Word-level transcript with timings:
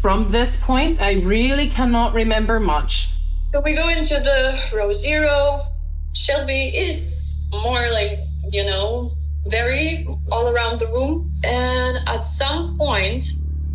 From 0.00 0.30
this 0.30 0.58
point, 0.58 0.98
I 0.98 1.20
really 1.20 1.68
cannot 1.68 2.14
remember 2.14 2.58
much. 2.58 3.10
So 3.52 3.60
we 3.60 3.74
go 3.74 3.90
into 3.90 4.14
the 4.14 4.58
row 4.74 4.94
zero. 4.94 5.66
Shelby 6.14 6.68
is 6.68 7.36
more 7.50 7.90
like, 7.92 8.18
you 8.50 8.64
know, 8.64 9.12
very 9.46 10.08
all 10.32 10.48
around 10.48 10.80
the 10.80 10.86
room. 10.86 11.30
And 11.44 11.98
at 12.08 12.24
some 12.24 12.78
point, 12.78 13.24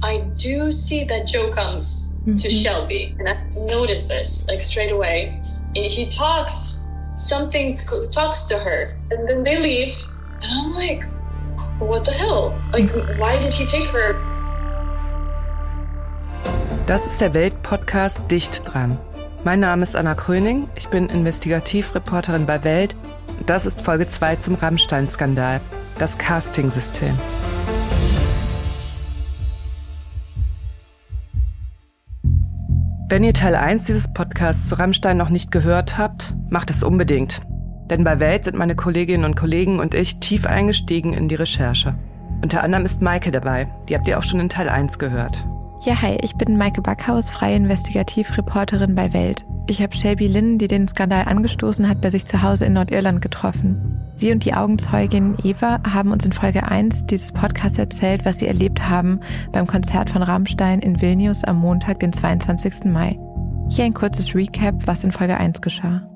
I 0.01 0.21
do 0.35 0.71
see 0.71 1.03
that 1.03 1.27
Joe 1.27 1.51
comes 1.51 2.07
mm-hmm. 2.21 2.37
to 2.37 2.49
Shelby. 2.49 3.15
And 3.19 3.29
I 3.29 3.43
notice 3.55 4.05
this 4.05 4.47
like 4.47 4.61
straight 4.61 4.91
away. 4.91 5.39
And 5.75 5.85
he 5.85 6.07
talks, 6.07 6.79
something 7.17 7.79
talks 8.11 8.45
to 8.45 8.57
her. 8.57 8.97
And 9.11 9.29
then 9.29 9.43
they 9.43 9.59
leave. 9.59 9.95
And 10.41 10.51
I'm 10.51 10.73
like, 10.73 11.03
what 11.79 12.03
the 12.03 12.13
hell? 12.13 12.59
Like, 12.73 12.89
why 13.19 13.37
did 13.37 13.53
he 13.53 13.67
take 13.67 13.89
her? 13.89 14.34
Das 16.87 17.07
ist 17.07 17.19
der 17.19 17.33
Welt-Podcast 17.33 18.19
Dicht 18.29 18.61
dran. 18.63 18.99
Mein 19.43 19.59
Name 19.59 19.81
ist 19.81 19.95
Anna 19.95 20.13
Kröning, 20.13 20.67
ich 20.75 20.87
bin 20.89 21.09
Investigativreporterin 21.09 22.45
bei 22.45 22.63
Welt. 22.63 22.95
Das 23.47 23.65
ist 23.65 23.81
Folge 23.81 24.07
2 24.07 24.35
zum 24.35 24.53
Rammstein-Skandal, 24.53 25.61
das 25.97 26.19
Casting-System. 26.19 27.17
Wenn 33.09 33.23
ihr 33.23 33.33
Teil 33.33 33.55
1 33.55 33.85
dieses 33.85 34.13
Podcasts 34.13 34.69
zu 34.69 34.77
Rammstein 34.77 35.17
noch 35.17 35.29
nicht 35.29 35.51
gehört 35.51 35.97
habt, 35.97 36.35
macht 36.51 36.69
es 36.69 36.83
unbedingt. 36.83 37.41
Denn 37.89 38.03
bei 38.03 38.19
Welt 38.19 38.45
sind 38.45 38.57
meine 38.57 38.75
Kolleginnen 38.75 39.25
und 39.25 39.35
Kollegen 39.35 39.79
und 39.79 39.95
ich 39.95 40.19
tief 40.19 40.45
eingestiegen 40.45 41.13
in 41.13 41.29
die 41.29 41.35
Recherche. 41.35 41.97
Unter 42.43 42.61
anderem 42.61 42.85
ist 42.85 43.01
Maike 43.01 43.31
dabei, 43.31 43.67
die 43.89 43.95
habt 43.95 44.07
ihr 44.07 44.19
auch 44.19 44.23
schon 44.23 44.39
in 44.39 44.49
Teil 44.49 44.69
1 44.69 44.99
gehört. 44.99 45.47
Ja, 45.81 46.01
hi, 46.01 46.17
ich 46.21 46.35
bin 46.35 46.57
Maike 46.57 46.81
Backhaus, 46.81 47.29
freie 47.29 47.57
Investigativreporterin 47.57 48.95
bei 48.95 49.13
Welt. 49.13 49.45
Ich 49.67 49.81
habe 49.81 49.95
Shelby 49.95 50.27
Lynn, 50.27 50.57
die 50.57 50.67
den 50.67 50.87
Skandal 50.87 51.25
angestoßen 51.25 51.87
hat, 51.87 52.01
bei 52.01 52.09
sich 52.09 52.25
zu 52.25 52.41
Hause 52.41 52.65
in 52.65 52.73
Nordirland 52.73 53.21
getroffen. 53.21 54.01
Sie 54.15 54.31
und 54.31 54.45
die 54.45 54.53
Augenzeugin 54.53 55.35
Eva 55.43 55.81
haben 55.83 56.11
uns 56.11 56.25
in 56.25 56.31
Folge 56.31 56.63
1 56.63 57.05
dieses 57.07 57.31
Podcasts 57.31 57.77
erzählt, 57.77 58.25
was 58.25 58.39
sie 58.39 58.47
erlebt 58.47 58.87
haben 58.87 59.19
beim 59.51 59.67
Konzert 59.67 60.09
von 60.09 60.23
Rammstein 60.23 60.79
in 60.79 61.01
Vilnius 61.01 61.43
am 61.43 61.57
Montag, 61.57 61.99
den 61.99 62.13
22. 62.13 62.85
Mai. 62.85 63.19
Hier 63.69 63.85
ein 63.85 63.93
kurzes 63.93 64.33
Recap, 64.33 64.87
was 64.87 65.03
in 65.03 65.11
Folge 65.11 65.37
1 65.37 65.61
geschah. 65.61 66.09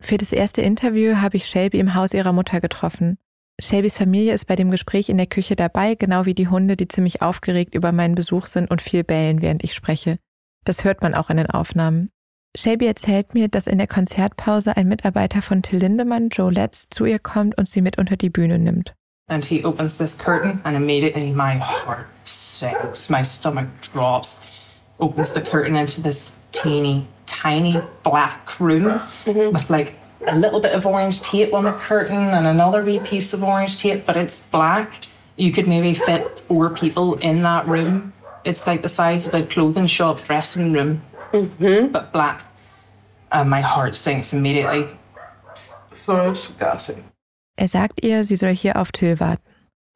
Für 0.00 0.16
das 0.16 0.32
erste 0.32 0.62
Interview 0.62 1.16
habe 1.16 1.36
ich 1.36 1.46
Shelby 1.46 1.78
im 1.78 1.94
Haus 1.94 2.14
ihrer 2.14 2.32
Mutter 2.32 2.60
getroffen. 2.60 3.18
Shelbys 3.60 3.98
Familie 3.98 4.34
ist 4.34 4.46
bei 4.46 4.54
dem 4.54 4.70
Gespräch 4.70 5.08
in 5.08 5.16
der 5.16 5.26
Küche 5.26 5.56
dabei, 5.56 5.96
genau 5.96 6.26
wie 6.26 6.34
die 6.34 6.46
Hunde, 6.48 6.76
die 6.76 6.86
ziemlich 6.86 7.22
aufgeregt 7.22 7.74
über 7.74 7.90
meinen 7.90 8.14
Besuch 8.14 8.46
sind 8.46 8.70
und 8.70 8.80
viel 8.80 9.02
bellen, 9.02 9.42
während 9.42 9.64
ich 9.64 9.74
spreche. 9.74 10.18
Das 10.64 10.84
hört 10.84 11.02
man 11.02 11.14
auch 11.14 11.28
in 11.28 11.38
den 11.38 11.50
Aufnahmen. 11.50 12.10
Shelby 12.56 12.86
erzählt 12.86 13.34
mir, 13.34 13.48
dass 13.48 13.66
in 13.66 13.78
der 13.78 13.88
Konzertpause 13.88 14.76
ein 14.76 14.86
Mitarbeiter 14.86 15.42
von 15.42 15.62
Till 15.62 15.80
Lindemann, 15.80 16.28
Joe 16.28 16.52
Letts, 16.52 16.86
zu 16.90 17.04
ihr 17.04 17.18
kommt 17.18 17.58
und 17.58 17.68
sie 17.68 17.82
mit 17.82 17.98
unter 17.98 18.16
die 18.16 18.30
Bühne 18.30 18.58
nimmt. 18.58 18.94
And 19.28 19.44
he 19.44 19.64
opens 19.64 19.98
this 19.98 20.16
curtain 20.16 20.60
and 20.64 20.76
immediately 20.76 21.32
my 21.32 21.58
heart 21.58 22.06
sinks, 22.24 23.10
my 23.10 23.22
stomach 23.22 23.66
drops. 23.92 24.46
Opens 24.98 25.34
the 25.34 25.40
curtain 25.40 25.76
into 25.76 26.00
this 26.00 26.36
teeny, 26.52 27.04
tiny 27.26 27.80
black 28.02 28.58
room 28.58 28.84
mm 28.84 29.00
-hmm. 29.26 29.52
with 29.52 29.68
like 29.68 29.92
a 30.26 30.36
little 30.36 30.60
bit 30.60 30.74
of 30.74 30.86
orange 30.86 31.22
tape 31.22 31.54
on 31.54 31.64
the 31.64 31.72
curtain 31.72 32.16
and 32.16 32.46
another 32.46 32.84
wee 32.84 32.98
piece 33.00 33.32
of 33.32 33.42
orange 33.42 33.80
tape, 33.80 34.04
but 34.06 34.16
it's 34.16 34.46
black. 34.46 35.06
You 35.36 35.52
could 35.52 35.68
maybe 35.68 35.94
fit 35.94 36.40
four 36.40 36.70
people 36.70 37.14
in 37.14 37.42
that 37.42 37.66
room. 37.68 38.12
It's 38.44 38.66
like 38.66 38.82
the 38.82 38.88
size 38.88 39.26
of 39.26 39.34
a 39.34 39.42
clothing 39.42 39.86
shop 39.86 40.24
dressing 40.24 40.72
room, 40.72 41.02
mm-hmm. 41.32 41.88
but 41.92 42.12
black. 42.12 42.42
And 43.30 43.50
my 43.50 43.60
heart 43.60 43.94
sinks 43.94 44.32
immediately. 44.32 44.88
So 45.92 46.30
it's 46.30 46.48
gassy. 46.52 47.04
Er 47.60 47.66
sagt 47.66 48.02
ihr, 48.02 48.24
sie 48.24 48.36
soll 48.36 48.54
hier 48.54 48.76
auf 48.76 48.92
Till 48.92 49.16
warten. 49.16 49.42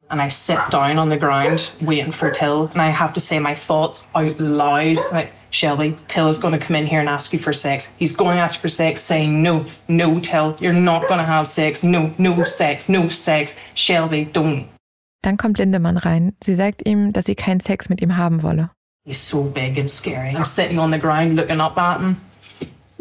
And 0.09 0.21
I 0.21 0.27
sit 0.27 0.59
down 0.69 0.99
on 0.99 1.09
the 1.09 1.17
ground 1.17 1.71
waiting 1.81 2.11
for 2.11 2.29
Till, 2.29 2.67
and 2.67 2.81
I 2.81 2.89
have 2.89 3.13
to 3.13 3.19
say 3.19 3.39
my 3.39 3.55
thoughts 3.55 4.05
out 4.13 4.39
loud. 4.39 4.97
Like, 5.11 5.31
Shelby, 5.53 5.95
Till 6.07 6.29
is 6.29 6.39
going 6.39 6.59
to 6.59 6.65
come 6.65 6.75
in 6.75 6.87
here 6.87 6.99
and 6.99 7.07
ask 7.07 7.31
you 7.31 7.37
for 7.37 7.53
sex. 7.53 7.93
He's 7.99 8.15
going 8.15 8.35
to 8.37 8.41
ask 8.41 8.59
for 8.59 8.69
sex, 8.69 9.01
saying, 9.01 9.43
No, 9.43 9.65
no, 9.87 10.19
Till, 10.19 10.57
you're 10.59 10.73
not 10.73 11.07
going 11.07 11.19
to 11.19 11.25
have 11.25 11.47
sex. 11.47 11.83
No, 11.83 12.11
no 12.17 12.43
sex, 12.43 12.89
no 12.89 13.07
sex. 13.09 13.55
Shelby, 13.75 14.25
don't. 14.25 14.67
Dann 15.21 15.37
kommt 15.37 15.59
Lindemann 15.59 15.97
rein. 15.97 16.33
Sie 16.43 16.55
sagt 16.55 16.81
ihm, 16.85 17.13
dass 17.13 17.25
sie 17.25 17.35
keinen 17.35 17.59
Sex 17.59 17.87
mit 17.87 18.01
ihm 18.01 18.17
haben 18.17 18.41
wolle. 18.41 18.71
He's 19.05 19.19
so 19.19 19.43
big 19.43 19.77
and 19.77 19.91
scary. 19.91 20.35
I'm 20.35 20.43
sitting 20.43 20.79
on 20.79 20.91
the 20.91 20.97
ground 20.97 21.35
looking 21.35 21.61
up 21.61 21.77
at 21.77 22.01
him. 22.01 22.17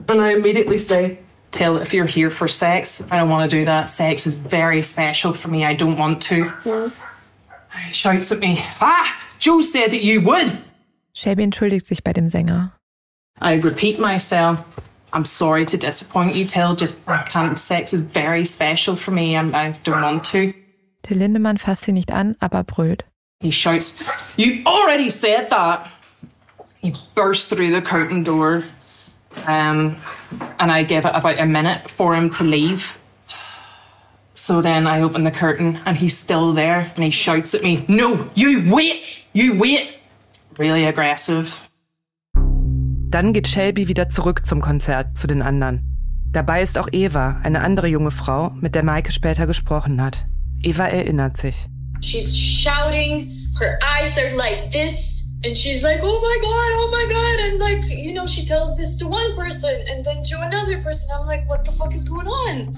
And 0.08 0.20
I 0.20 0.34
immediately 0.34 0.78
say, 0.78 1.18
Till, 1.52 1.78
if 1.78 1.94
you're 1.94 2.06
here 2.06 2.30
for 2.30 2.48
sex, 2.48 3.02
I 3.10 3.18
don't 3.18 3.30
want 3.30 3.50
to 3.50 3.56
do 3.56 3.64
that. 3.64 3.88
Sex 3.88 4.26
is 4.26 4.36
very 4.36 4.82
special 4.82 5.32
for 5.32 5.48
me. 5.48 5.64
I 5.64 5.74
don't 5.74 5.96
want 5.96 6.20
to. 6.24 6.52
Mm. 6.64 6.92
He 7.86 7.92
shouts 7.94 8.30
at 8.30 8.40
me, 8.40 8.58
Ah, 8.80 9.18
Joe 9.38 9.62
said 9.62 9.90
that 9.92 10.04
you 10.04 10.20
would. 10.20 10.58
Shelby 11.14 11.42
entschuldigt 11.42 11.86
sich 11.86 12.02
bei 12.02 12.12
dem 12.12 12.28
Sänger. 12.28 12.72
I 13.40 13.54
repeat 13.54 13.98
myself. 13.98 14.60
I'm 15.12 15.24
sorry 15.26 15.66
to 15.66 15.76
disappoint 15.76 16.34
you, 16.34 16.46
Till. 16.46 16.74
Just 16.74 16.98
I 17.06 17.22
can't. 17.28 17.58
Sex 17.58 17.92
is 17.92 18.00
very 18.00 18.44
special 18.44 18.96
for 18.96 19.10
me. 19.10 19.34
and 19.34 19.54
I 19.54 19.72
don't 19.84 20.00
want 20.02 20.24
to. 20.32 20.54
Till 21.02 21.18
Lindemann 21.18 21.58
fasst 21.58 21.84
sie 21.84 21.92
nicht 21.92 22.10
an, 22.10 22.36
aber 22.40 22.62
brüllt. 22.64 23.02
He 23.40 23.50
shouts, 23.50 24.02
"You 24.36 24.62
already 24.64 25.10
said 25.10 25.50
that." 25.50 25.86
He 26.80 26.94
bursts 27.14 27.48
through 27.48 27.72
the 27.72 27.82
curtain 27.82 28.24
door, 28.24 28.64
um, 29.46 29.96
and 30.58 30.70
I 30.72 30.84
give 30.84 31.04
it 31.04 31.14
about 31.14 31.38
a 31.38 31.44
minute 31.46 31.90
for 31.90 32.14
him 32.14 32.30
to 32.30 32.44
leave. 32.44 32.98
So 34.34 34.62
then 34.62 34.86
I 34.86 35.02
open 35.02 35.24
the 35.24 35.30
curtain, 35.30 35.78
and 35.84 35.98
he's 35.98 36.16
still 36.16 36.52
there, 36.54 36.90
and 36.94 37.04
he 37.04 37.10
shouts 37.10 37.54
at 37.54 37.62
me, 37.62 37.84
"No, 37.88 38.30
you 38.34 38.70
wait! 38.72 39.02
You 39.32 39.58
wait!" 39.58 39.98
Really 40.58 40.86
aggressive. 40.86 41.60
Dann 42.34 43.32
geht 43.32 43.46
Shelby 43.46 43.88
wieder 43.88 44.08
zurück 44.08 44.46
zum 44.46 44.60
Konzert 44.60 45.18
zu 45.18 45.26
den 45.26 45.42
anderen. 45.42 45.82
Dabei 46.32 46.62
ist 46.62 46.78
auch 46.78 46.88
Eva, 46.92 47.40
eine 47.42 47.60
andere 47.60 47.86
junge 47.86 48.10
Frau, 48.10 48.50
mit 48.60 48.74
der 48.74 48.82
Maike 48.82 49.12
später 49.12 49.46
gesprochen 49.46 50.00
hat. 50.00 50.24
Eva 50.62 50.86
erinnert 50.86 51.36
sich. 51.36 51.66
She's 52.00 52.34
shouting, 52.34 53.30
her 53.60 53.78
eyes 53.82 54.16
are 54.16 54.34
like 54.34 54.70
this, 54.70 55.28
and 55.44 55.54
she's 55.54 55.82
like, 55.82 56.00
oh 56.02 56.20
my 56.20 56.38
god, 56.40 56.72
oh 56.78 56.90
my 56.90 57.06
god, 57.12 57.38
and 57.44 57.60
like, 57.60 57.84
you 57.90 58.14
know, 58.14 58.26
she 58.26 58.46
tells 58.46 58.76
this 58.78 58.96
to 58.96 59.06
one 59.06 59.36
person 59.36 59.70
and 59.90 60.04
then 60.04 60.22
to 60.24 60.40
another 60.40 60.82
person. 60.82 61.08
I'm 61.12 61.26
like, 61.26 61.46
what 61.48 61.64
the 61.64 61.72
fuck 61.72 61.94
is 61.94 62.04
going 62.04 62.26
on? 62.26 62.74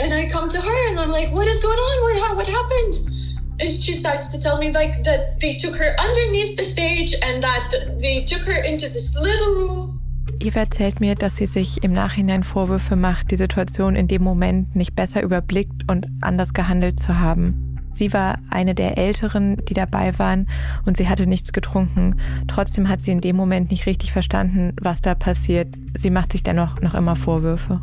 And 0.00 0.12
I 0.12 0.28
come 0.28 0.48
to 0.48 0.60
her 0.60 0.88
and 0.88 0.98
I'm 0.98 1.10
like, 1.10 1.30
what 1.32 1.46
is 1.46 1.60
going 1.62 1.78
on? 1.78 2.02
What, 2.02 2.36
what 2.38 2.46
happened? 2.48 3.13
And 3.60 3.72
she 3.72 3.94
starts 3.94 4.28
to 4.28 4.38
tell 4.38 4.58
me 4.58 4.72
like 4.72 5.02
that 5.04 5.38
they 5.40 5.56
took 5.56 5.74
her 5.74 5.96
underneath 5.98 6.56
the 6.56 6.64
stage 6.64 7.14
and 7.22 7.42
that 7.42 7.98
they 7.98 8.24
took 8.24 8.42
her 8.42 8.62
into 8.64 8.88
this 8.88 9.14
little 9.16 9.54
room. 9.54 10.00
Eva 10.40 10.60
erzählt 10.60 11.00
mir, 11.00 11.14
dass 11.14 11.36
sie 11.36 11.46
sich 11.46 11.82
im 11.82 11.92
Nachhinein 11.92 12.42
Vorwürfe 12.42 12.96
macht, 12.96 13.30
die 13.30 13.36
Situation 13.36 13.94
in 13.94 14.08
dem 14.08 14.22
Moment 14.22 14.74
nicht 14.74 14.94
besser 14.94 15.22
überblickt 15.22 15.88
und 15.88 16.06
anders 16.20 16.52
gehandelt 16.52 16.98
zu 16.98 17.18
haben. 17.18 17.78
Sie 17.92 18.12
war 18.12 18.38
eine 18.50 18.74
der 18.74 18.98
Älteren, 18.98 19.64
die 19.68 19.74
dabei 19.74 20.18
waren, 20.18 20.48
und 20.84 20.96
sie 20.96 21.08
hatte 21.08 21.28
nichts 21.28 21.52
getrunken. 21.52 22.20
Trotzdem 22.48 22.88
hat 22.88 23.00
sie 23.00 23.12
in 23.12 23.20
dem 23.20 23.36
Moment 23.36 23.70
nicht 23.70 23.86
richtig 23.86 24.10
verstanden, 24.10 24.74
was 24.80 25.00
da 25.00 25.14
passiert. 25.14 25.68
Sie 25.96 26.10
macht 26.10 26.32
sich 26.32 26.42
dennoch 26.42 26.80
noch 26.80 26.94
immer 26.94 27.14
Vorwürfe. 27.14 27.80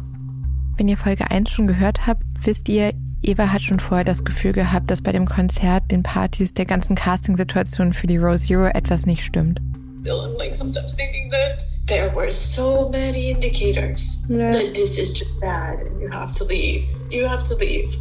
Wenn 0.76 0.90
ihr 0.90 0.98
Folge 0.98 1.32
1 1.32 1.50
schon 1.50 1.68
gehört 1.68 2.08
habt, 2.08 2.24
wisst 2.44 2.68
ihr, 2.68 2.94
Eva 3.24 3.52
hat 3.52 3.62
schon 3.62 3.80
vorher 3.80 4.04
das 4.04 4.24
Gefühl 4.24 4.52
gehabt, 4.52 4.90
dass 4.90 5.02
bei 5.02 5.12
dem 5.12 5.28
Konzert, 5.28 5.92
den 5.92 6.02
Partys, 6.02 6.54
der 6.54 6.66
ganzen 6.66 6.96
Casting-Situation 6.96 7.94
für 7.94 8.08
die 8.08 8.18
Rose 8.18 8.48
Zero 8.48 8.66
etwas 8.66 9.06
nicht 9.06 9.24
stimmt. 9.24 9.60
Still, 10.02 10.36
like 10.40 10.56
sometimes 10.56 10.96
thinking 10.96 11.30
that 11.30 11.60
there 11.86 12.12
were 12.16 12.32
so 12.32 12.90
many 12.90 13.30
indicators 13.30 14.18
yeah. 14.28 14.52
that 14.52 14.74
this 14.74 14.98
is 14.98 15.14
just 15.14 15.40
bad 15.40 15.80
and 15.80 16.02
you 16.02 16.10
have 16.10 16.32
to 16.34 16.44
leave. 16.46 16.88
You 17.12 17.28
have 17.28 17.44
to 17.44 17.56
leave. 17.56 17.96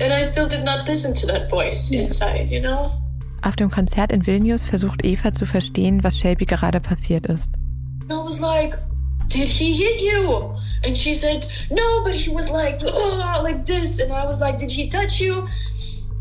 And 0.00 0.12
I 0.12 0.22
still 0.22 0.46
did 0.46 0.64
not 0.66 0.86
listen 0.86 1.14
to 1.14 1.26
that 1.28 1.48
voice 1.48 1.90
yeah. 1.90 2.02
inside, 2.02 2.48
you 2.50 2.60
know? 2.60 2.90
Auf 3.40 3.56
dem 3.56 3.70
Konzert 3.70 4.12
in 4.12 4.26
Vilnius 4.26 4.66
versucht 4.66 5.02
Eva 5.04 5.32
zu 5.32 5.46
verstehen, 5.46 6.04
was 6.04 6.18
Shelby 6.18 6.44
gerade 6.44 6.80
passiert 6.80 7.24
ist. 7.26 7.48
I 8.10 8.14
was 8.14 8.40
like, 8.40 8.76
did 9.28 9.48
he 9.48 9.72
hit 9.72 10.02
you? 10.02 10.57
And 10.84 10.96
she 10.96 11.14
said, 11.14 11.46
no, 11.70 12.02
but 12.04 12.14
he 12.14 12.30
was 12.30 12.50
like, 12.50 12.80
oh, 12.84 13.40
like 13.42 13.66
this. 13.66 13.98
And 13.98 14.12
I 14.12 14.24
was 14.24 14.40
like, 14.40 14.58
did 14.58 14.70
he 14.70 14.88
touch 14.88 15.20
you? 15.20 15.46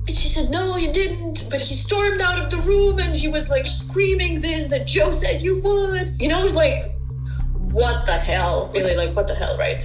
And 0.07 0.15
she 0.15 0.30
said, 0.30 0.50
no, 0.50 0.74
he 0.75 0.92
didn't. 0.92 1.48
But 1.50 1.62
he 1.62 1.75
stormed 1.75 2.21
out 2.21 2.42
of 2.42 2.50
the 2.50 2.57
room 2.57 3.00
and 3.00 3.15
he 3.15 3.27
was 3.27 3.50
like 3.50 3.65
screaming 3.65 4.42
this 4.42 4.68
that 4.69 4.88
Joe 4.88 5.12
said 5.12 5.42
you 5.42 5.59
would. 5.62 6.15
You 6.19 6.30
know, 6.30 6.39
it 6.39 6.44
was 6.44 6.56
like, 6.56 6.92
what 7.71 8.06
the 8.06 8.13
hell? 8.18 8.71
Really, 8.74 8.95
like, 8.95 9.15
what 9.15 9.27
the 9.27 9.36
hell, 9.36 9.57
right? 9.57 9.83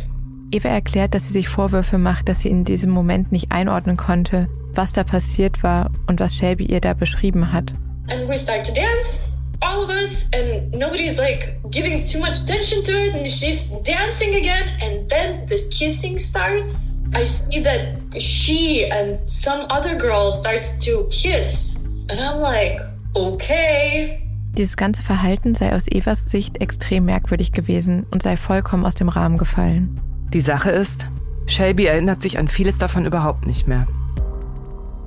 Eva 0.53 0.69
erklärt, 0.69 1.15
dass 1.15 1.27
sie 1.27 1.33
sich 1.33 1.49
Vorwürfe 1.49 1.97
macht, 1.99 2.29
dass 2.29 2.41
sie 2.41 2.51
in 2.51 2.65
diesem 2.65 2.91
Moment 2.91 3.33
nicht 3.33 3.51
einordnen 3.51 3.97
konnte, 3.97 4.49
was 4.75 4.93
da 4.93 5.03
passiert 5.03 5.63
war 5.63 5.91
und 6.07 6.21
was 6.21 6.35
Shelby 6.35 6.67
ihr 6.67 6.81
da 6.81 6.93
beschrieben 6.95 7.53
hat. 7.53 7.73
and 8.09 8.29
we 8.29 8.37
start 8.37 8.65
to 8.65 8.73
dance 8.75 9.32
all 9.63 9.83
of 9.83 9.91
us 9.91 10.29
and 10.33 10.73
nobody's 10.73 11.17
like 11.17 11.59
giving 11.71 12.05
too 12.05 12.19
much 12.19 12.41
attention 12.43 12.83
to 12.83 12.93
it 12.93 13.15
and 13.15 13.27
she's 13.27 13.65
dancing 13.85 14.35
again 14.35 14.69
and 14.81 15.09
then 15.09 15.47
the 15.47 15.59
kissing 15.71 16.19
starts 16.19 16.95
i 17.15 17.25
see 17.25 17.61
that 17.61 17.97
she 18.21 18.85
and 18.91 19.19
some 19.31 19.67
other 19.71 19.95
girl 19.95 20.33
starts 20.33 20.77
to 20.79 21.09
kiss 21.11 21.77
and 22.09 22.21
i'm 22.21 22.41
like 22.41 22.79
okay 23.17 24.19
Dieses 24.55 24.77
ganze 24.77 25.01
Verhalten 25.01 25.55
sei 25.55 25.75
aus 25.75 25.89
Evas 25.89 26.27
Sicht 26.27 26.61
extrem 26.61 27.07
merkwürdig 27.07 27.53
gewesen 27.53 28.05
und 28.11 28.23
sei 28.23 28.37
vollkommen 28.37 28.85
aus 28.85 28.95
dem 28.95 29.09
Rahmen 29.09 29.39
gefallen. 29.39 29.99
Die 30.35 30.43
Sache 30.43 30.71
ist, 30.71 31.07
Shelby 31.47 31.87
erinnert 31.87 32.21
sich 32.21 32.37
an 32.37 32.49
vieles 32.49 32.77
davon 32.77 33.07
überhaupt 33.07 33.47
nicht 33.47 33.67
mehr. 33.67 33.87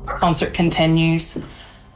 Concert 0.07 0.55
continues. 0.55 1.43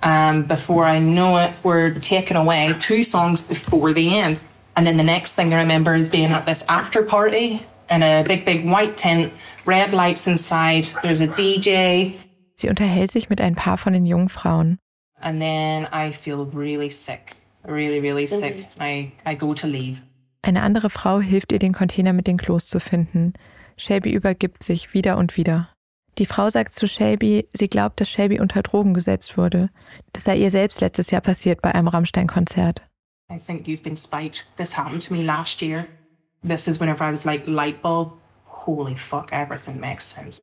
Um, 0.02 0.44
before 0.44 0.86
I 0.86 1.00
know 1.00 1.38
it, 1.38 1.54
we're 1.64 1.94
taken 2.00 2.38
away 2.38 2.74
two 2.80 3.04
songs 3.04 3.48
before 3.48 3.94
the 3.94 4.18
end. 4.18 4.40
And 4.76 4.88
then 4.88 4.98
the 4.98 5.04
next 5.04 5.36
thing 5.36 5.54
I 5.54 5.60
remember 5.60 5.94
is 5.94 6.10
being 6.10 6.32
at 6.32 6.46
this 6.46 6.64
after 6.70 7.04
party 7.04 7.66
in 7.90 8.04
a 8.04 8.24
big, 8.24 8.46
big 8.46 8.66
white 8.66 8.98
tent, 8.98 9.34
red 9.66 9.94
lights 9.94 10.28
inside, 10.28 10.86
there's 11.02 11.22
a 11.22 11.28
DJ. 11.28 12.14
Sie 12.54 12.70
unterhält 12.70 13.12
sich 13.12 13.30
mit 13.30 13.42
ein 13.42 13.56
paar 13.56 13.78
von 13.78 13.94
den 13.94 14.06
jungen 14.06 14.30
Frauen. 14.30 14.78
And 15.22 15.42
then 15.42 15.88
I 15.92 16.12
feel 16.12 16.46
really 16.46 16.90
sick, 16.90 17.36
really, 17.66 18.00
really 18.00 18.28
sick. 18.28 18.68
I, 18.80 19.12
I 19.26 19.36
go 19.36 19.54
to 19.54 19.68
leave. 19.68 20.02
Eine 20.42 20.62
andere 20.62 20.90
Frau 20.90 21.20
hilft 21.20 21.52
ihr, 21.52 21.60
den 21.60 21.74
Container 21.74 22.14
mit 22.14 22.28
den 22.28 22.38
Klos 22.38 22.68
zu 22.68 22.80
finden. 22.80 23.34
Shelby 23.76 24.12
übergibt 24.12 24.64
sich 24.64 24.94
wieder 24.94 25.18
und 25.18 25.36
wieder. 25.36 25.70
Die 26.18 26.26
Frau 26.26 26.50
sagt 26.50 26.76
zu 26.76 26.88
Shelby, 26.88 27.48
sie 27.54 27.70
glaubt, 27.70 28.02
dass 28.02 28.10
Shelby 28.10 28.40
unter 28.40 28.62
Drogen 28.62 28.94
gesetzt 28.94 29.38
wurde. 29.38 29.70
Das 30.14 30.26
sei 30.26 30.38
ihr 30.38 30.52
selbst 30.52 30.82
letztes 30.82 31.12
Jahr 31.12 31.22
passiert 31.22 31.62
bei 31.62 31.74
einem 31.74 31.88
Rammstein-Konzert. 31.88 32.82
I 33.32 33.38
think 33.38 33.68
you've 33.68 33.84
been 33.84 33.96
spiked. 33.96 34.48
This 34.58 34.78
happened 34.78 35.06
to 35.08 35.14
me 35.14 35.24
last 35.24 35.62
year. 35.62 35.86
This 36.44 36.68
is 36.68 36.80
whenever 36.80 37.08
I 37.08 37.12
was 37.12 37.26
like, 37.26 37.46
light 37.46 37.82
bulb. 37.82 38.14
Holy 38.46 38.96
fuck, 38.96 39.32
everything 39.32 39.80
makes 39.80 40.10
sense. 40.10 40.42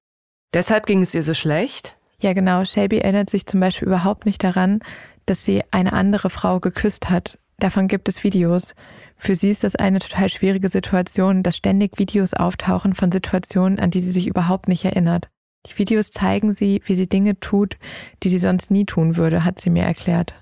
Deshalb 0.54 0.86
ging 0.86 1.02
es 1.02 1.14
ihr 1.14 1.22
so 1.22 1.34
schlecht? 1.34 1.96
Ja, 2.20 2.32
genau. 2.32 2.64
Shelby 2.64 2.98
erinnert 2.98 3.28
sich 3.28 3.46
zum 3.46 3.60
Beispiel 3.60 3.88
überhaupt 3.88 4.24
nicht 4.24 4.42
daran, 4.42 4.80
dass 5.26 5.44
sie 5.44 5.62
eine 5.70 5.92
andere 5.92 6.30
Frau 6.30 6.60
geküsst 6.60 7.10
hat. 7.10 7.38
Davon 7.58 7.88
gibt 7.88 8.08
es 8.08 8.22
Videos. 8.22 8.74
Für 9.16 9.34
sie 9.34 9.50
ist 9.50 9.64
das 9.64 9.76
eine 9.76 9.98
total 9.98 10.28
schwierige 10.28 10.68
Situation, 10.68 11.42
dass 11.42 11.56
ständig 11.56 11.98
Videos 11.98 12.34
auftauchen 12.34 12.94
von 12.94 13.10
Situationen, 13.10 13.78
an 13.78 13.90
die 13.90 14.00
sie 14.00 14.12
sich 14.12 14.26
überhaupt 14.26 14.68
nicht 14.68 14.84
erinnert. 14.84 15.28
Die 15.66 15.78
Videos 15.78 16.10
zeigen 16.10 16.52
sie, 16.52 16.82
wie 16.84 16.94
sie 16.94 17.08
Dinge 17.08 17.38
tut, 17.40 17.76
die 18.22 18.28
sie 18.28 18.38
sonst 18.38 18.70
nie 18.70 18.84
tun 18.84 19.16
würde, 19.16 19.44
hat 19.44 19.60
sie 19.60 19.70
mir 19.70 19.84
erklärt. 19.84 20.34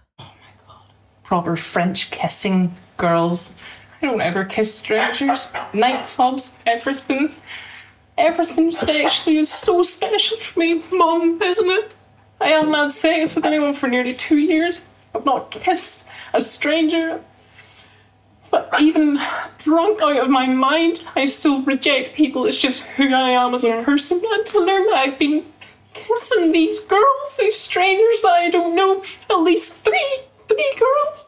Proper 1.22 1.56
French 1.56 2.10
kissing 2.10 2.70
girls. 2.98 3.54
I 4.02 4.06
don't 4.06 4.20
ever 4.20 4.44
kiss 4.44 4.78
strangers. 4.78 5.52
Nightclubs, 5.72 6.54
everything. 6.66 7.30
Everything 8.16 8.70
sexually 8.70 9.38
is 9.38 9.50
so 9.50 9.82
special 9.82 10.36
for 10.38 10.60
me, 10.60 10.82
Mum, 10.92 11.40
isn't 11.42 11.70
it? 11.70 11.96
I 12.40 12.48
haven't 12.48 12.74
had 12.74 12.92
sex 12.92 13.34
with 13.34 13.44
anyone 13.44 13.72
for 13.72 13.88
nearly 13.88 14.14
two 14.14 14.36
years. 14.36 14.82
I've 15.14 15.24
not 15.24 15.50
kissed 15.50 16.06
a 16.32 16.40
stranger. 16.40 17.20
But 18.54 18.80
even 18.80 19.18
drunk 19.58 20.00
out 20.00 20.16
of 20.16 20.28
my 20.30 20.46
mind, 20.46 21.00
I 21.16 21.26
still 21.26 21.62
reject 21.62 22.14
people. 22.14 22.46
It's 22.46 22.60
just 22.60 22.84
who 22.96 23.12
I 23.12 23.30
am 23.30 23.52
as 23.54 23.64
a 23.64 23.82
person. 23.82 24.20
And 24.32 24.46
to 24.46 24.60
learn 24.60 24.86
that 24.90 24.98
I've 25.04 25.18
been 25.18 25.42
kissing 25.92 26.52
these 26.52 26.78
girls, 26.86 27.36
these 27.36 27.56
strangers 27.56 28.22
that 28.22 28.34
I 28.44 28.50
don't 28.50 28.76
know, 28.76 29.02
at 29.28 29.42
least 29.42 29.84
three, 29.84 30.12
three 30.46 30.72
girls. 30.78 31.26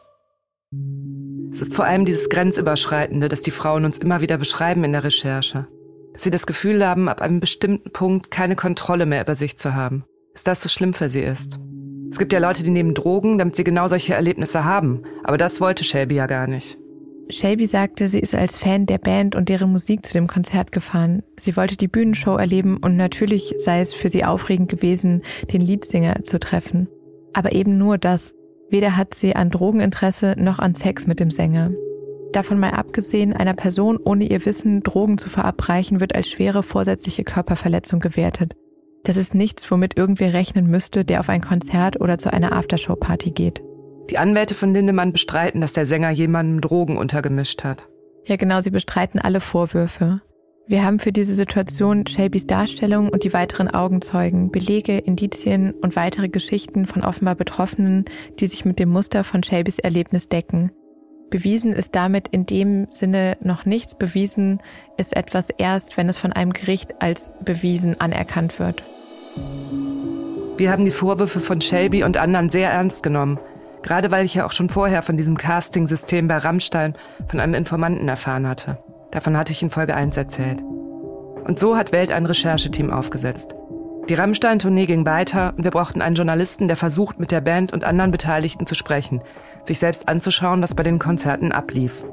Es 1.51 1.61
ist 1.61 1.73
vor 1.73 1.85
allem 1.85 2.05
dieses 2.05 2.29
Grenzüberschreitende, 2.29 3.27
das 3.27 3.41
die 3.41 3.51
Frauen 3.51 3.83
uns 3.83 3.97
immer 3.97 4.21
wieder 4.21 4.37
beschreiben 4.37 4.85
in 4.85 4.93
der 4.93 5.03
Recherche. 5.03 5.67
Dass 6.13 6.23
sie 6.23 6.31
das 6.31 6.47
Gefühl 6.47 6.85
haben, 6.85 7.09
ab 7.09 7.21
einem 7.21 7.41
bestimmten 7.41 7.91
Punkt 7.91 8.31
keine 8.31 8.55
Kontrolle 8.55 9.05
mehr 9.05 9.21
über 9.21 9.35
sich 9.35 9.57
zu 9.57 9.75
haben. 9.75 10.05
Dass 10.31 10.45
das 10.45 10.63
so 10.63 10.69
schlimm 10.69 10.93
für 10.93 11.09
sie 11.09 11.21
ist. 11.21 11.59
Es 12.09 12.19
gibt 12.19 12.31
ja 12.31 12.39
Leute, 12.39 12.63
die 12.63 12.69
nehmen 12.69 12.93
Drogen, 12.93 13.37
damit 13.37 13.57
sie 13.57 13.65
genau 13.65 13.89
solche 13.89 14.13
Erlebnisse 14.13 14.63
haben. 14.63 15.03
Aber 15.25 15.37
das 15.37 15.59
wollte 15.59 15.83
Shelby 15.83 16.15
ja 16.15 16.25
gar 16.25 16.47
nicht. 16.47 16.77
Shelby 17.29 17.67
sagte, 17.67 18.07
sie 18.07 18.19
ist 18.19 18.33
als 18.33 18.57
Fan 18.57 18.85
der 18.85 18.99
Band 18.99 19.35
und 19.35 19.49
deren 19.49 19.71
Musik 19.71 20.05
zu 20.05 20.13
dem 20.13 20.27
Konzert 20.27 20.71
gefahren. 20.71 21.23
Sie 21.37 21.57
wollte 21.57 21.75
die 21.75 21.87
Bühnenshow 21.87 22.37
erleben 22.37 22.77
und 22.77 22.95
natürlich 22.95 23.53
sei 23.57 23.81
es 23.81 23.93
für 23.93 24.09
sie 24.09 24.23
aufregend 24.23 24.69
gewesen, 24.69 25.21
den 25.51 25.61
Leadsinger 25.61 26.23
zu 26.23 26.39
treffen. 26.39 26.87
Aber 27.33 27.51
eben 27.51 27.77
nur 27.77 27.97
das. 27.97 28.33
Weder 28.69 28.95
hat 28.97 29.13
sie 29.13 29.35
an 29.35 29.49
Drogeninteresse 29.49 30.35
noch 30.37 30.59
an 30.59 30.73
Sex 30.73 31.07
mit 31.07 31.19
dem 31.19 31.31
Sänger. 31.31 31.71
Davon 32.31 32.59
mal 32.59 32.71
abgesehen, 32.71 33.33
einer 33.33 33.53
Person 33.53 33.97
ohne 33.97 34.25
ihr 34.25 34.45
Wissen 34.45 34.83
Drogen 34.83 35.17
zu 35.17 35.29
verabreichen, 35.29 35.99
wird 35.99 36.15
als 36.15 36.29
schwere 36.29 36.63
vorsätzliche 36.63 37.23
Körperverletzung 37.23 37.99
gewertet. 37.99 38.55
Das 39.03 39.15
ist 39.15 39.33
nichts, 39.33 39.69
womit 39.71 39.97
irgendwer 39.97 40.33
rechnen 40.33 40.67
müsste, 40.67 41.05
der 41.05 41.21
auf 41.21 41.29
ein 41.29 41.41
Konzert 41.41 42.01
oder 42.01 42.17
zu 42.17 42.31
einer 42.31 42.51
Aftershow-Party 42.51 43.31
geht. 43.31 43.63
Die 44.09 44.17
Anwälte 44.17 44.55
von 44.55 44.73
Lindemann 44.73 45.11
bestreiten, 45.11 45.61
dass 45.61 45.73
der 45.73 45.85
Sänger 45.85 46.11
jemandem 46.11 46.61
Drogen 46.61 46.97
untergemischt 46.97 47.63
hat. 47.63 47.87
Ja, 48.25 48.35
genau, 48.35 48.61
sie 48.61 48.71
bestreiten 48.71 49.19
alle 49.19 49.41
Vorwürfe. 49.41 50.21
Wir 50.69 50.83
haben 50.83 50.99
für 50.99 51.13
diese 51.13 51.33
Situation 51.33 52.05
Shelbys 52.05 52.45
Darstellung 52.45 53.07
und 53.09 53.23
die 53.23 53.31
weiteren 53.31 53.69
Augenzeugen, 53.69 54.51
Belege, 54.51 54.97
Indizien 54.97 55.71
und 55.71 55.95
weitere 55.95 56.27
Geschichten 56.27 56.87
von 56.87 57.03
offenbar 57.03 57.35
Betroffenen, 57.35 58.03
die 58.39 58.47
sich 58.47 58.65
mit 58.65 58.77
dem 58.77 58.89
Muster 58.89 59.23
von 59.23 59.43
Shelbys 59.43 59.79
Erlebnis 59.79 60.27
decken. 60.27 60.71
Bewiesen 61.29 61.73
ist 61.73 61.95
damit 61.95 62.29
in 62.29 62.45
dem 62.45 62.87
Sinne 62.91 63.37
noch 63.41 63.65
nichts. 63.65 63.95
Bewiesen 63.95 64.61
ist 64.97 65.15
etwas 65.15 65.49
erst, 65.57 65.97
wenn 65.97 66.09
es 66.09 66.17
von 66.17 66.33
einem 66.33 66.51
Gericht 66.51 67.01
als 67.01 67.31
bewiesen 67.43 67.99
anerkannt 67.99 68.59
wird. 68.59 68.83
Wir 70.57 70.71
haben 70.71 70.85
die 70.85 70.91
Vorwürfe 70.91 71.39
von 71.39 71.61
Shelby 71.61 72.03
und 72.03 72.17
anderen 72.17 72.49
sehr 72.49 72.71
ernst 72.71 73.03
genommen. 73.03 73.39
Gerade 73.87 74.11
weil 74.11 74.25
ich 74.25 74.33
ja 74.33 74.45
auch 74.45 74.51
schon 74.51 74.67
vorher 74.67 75.01
von 75.01 75.15
diesem 75.15 75.37
Casting-System 75.37 76.27
bei 76.27 76.39
Rammstein 76.39 76.95
von 77.25 77.39
einem 77.39 77.53
Informanten 77.53 78.09
erfahren 78.09 78.45
hatte. 78.45 78.79
Davon 79.11 79.37
hatte 79.37 79.53
ich 79.53 79.63
in 79.63 79.69
Folge 79.69 79.95
1 79.95 80.17
erzählt. 80.17 80.61
Und 81.45 81.57
so 81.57 81.77
hat 81.77 81.93
Welt 81.93 82.11
ein 82.11 82.25
Rechercheteam 82.25 82.91
aufgesetzt. 82.91 83.55
Die 84.09 84.13
Rammstein-Tournee 84.13 84.87
ging 84.87 85.05
weiter 85.05 85.53
und 85.55 85.63
wir 85.63 85.71
brauchten 85.71 86.01
einen 86.01 86.15
Journalisten, 86.15 86.67
der 86.67 86.75
versucht, 86.75 87.17
mit 87.17 87.31
der 87.31 87.39
Band 87.39 87.71
und 87.71 87.85
anderen 87.85 88.11
Beteiligten 88.11 88.67
zu 88.67 88.75
sprechen, 88.75 89.21
sich 89.63 89.79
selbst 89.79 90.09
anzuschauen, 90.09 90.61
was 90.61 90.75
bei 90.75 90.83
den 90.83 90.99
Konzerten 90.99 91.53
ablief. 91.53 92.03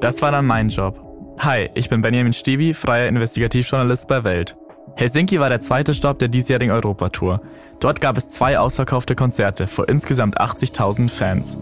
Das 0.00 0.22
war 0.22 0.32
dann 0.32 0.46
mein 0.46 0.70
Job. 0.70 0.98
Hi, 1.40 1.68
ich 1.74 1.90
bin 1.90 2.00
Benjamin 2.00 2.32
Stiebi, 2.32 2.72
freier 2.72 3.08
Investigativjournalist 3.08 4.08
bei 4.08 4.24
Welt. 4.24 4.56
Helsinki 4.96 5.38
war 5.38 5.50
der 5.50 5.60
zweite 5.60 5.94
Stopp 5.94 6.18
der 6.18 6.28
diesjährigen 6.28 6.72
Europatour. 6.74 7.42
Dort 7.80 8.02
gab 8.02 8.18
es 8.18 8.28
zwei 8.28 8.58
ausverkaufte 8.58 9.14
Konzerte 9.14 9.66
vor 9.66 9.88
insgesamt 9.88 10.38
80.000 10.38 11.08
Fans. 11.08 11.56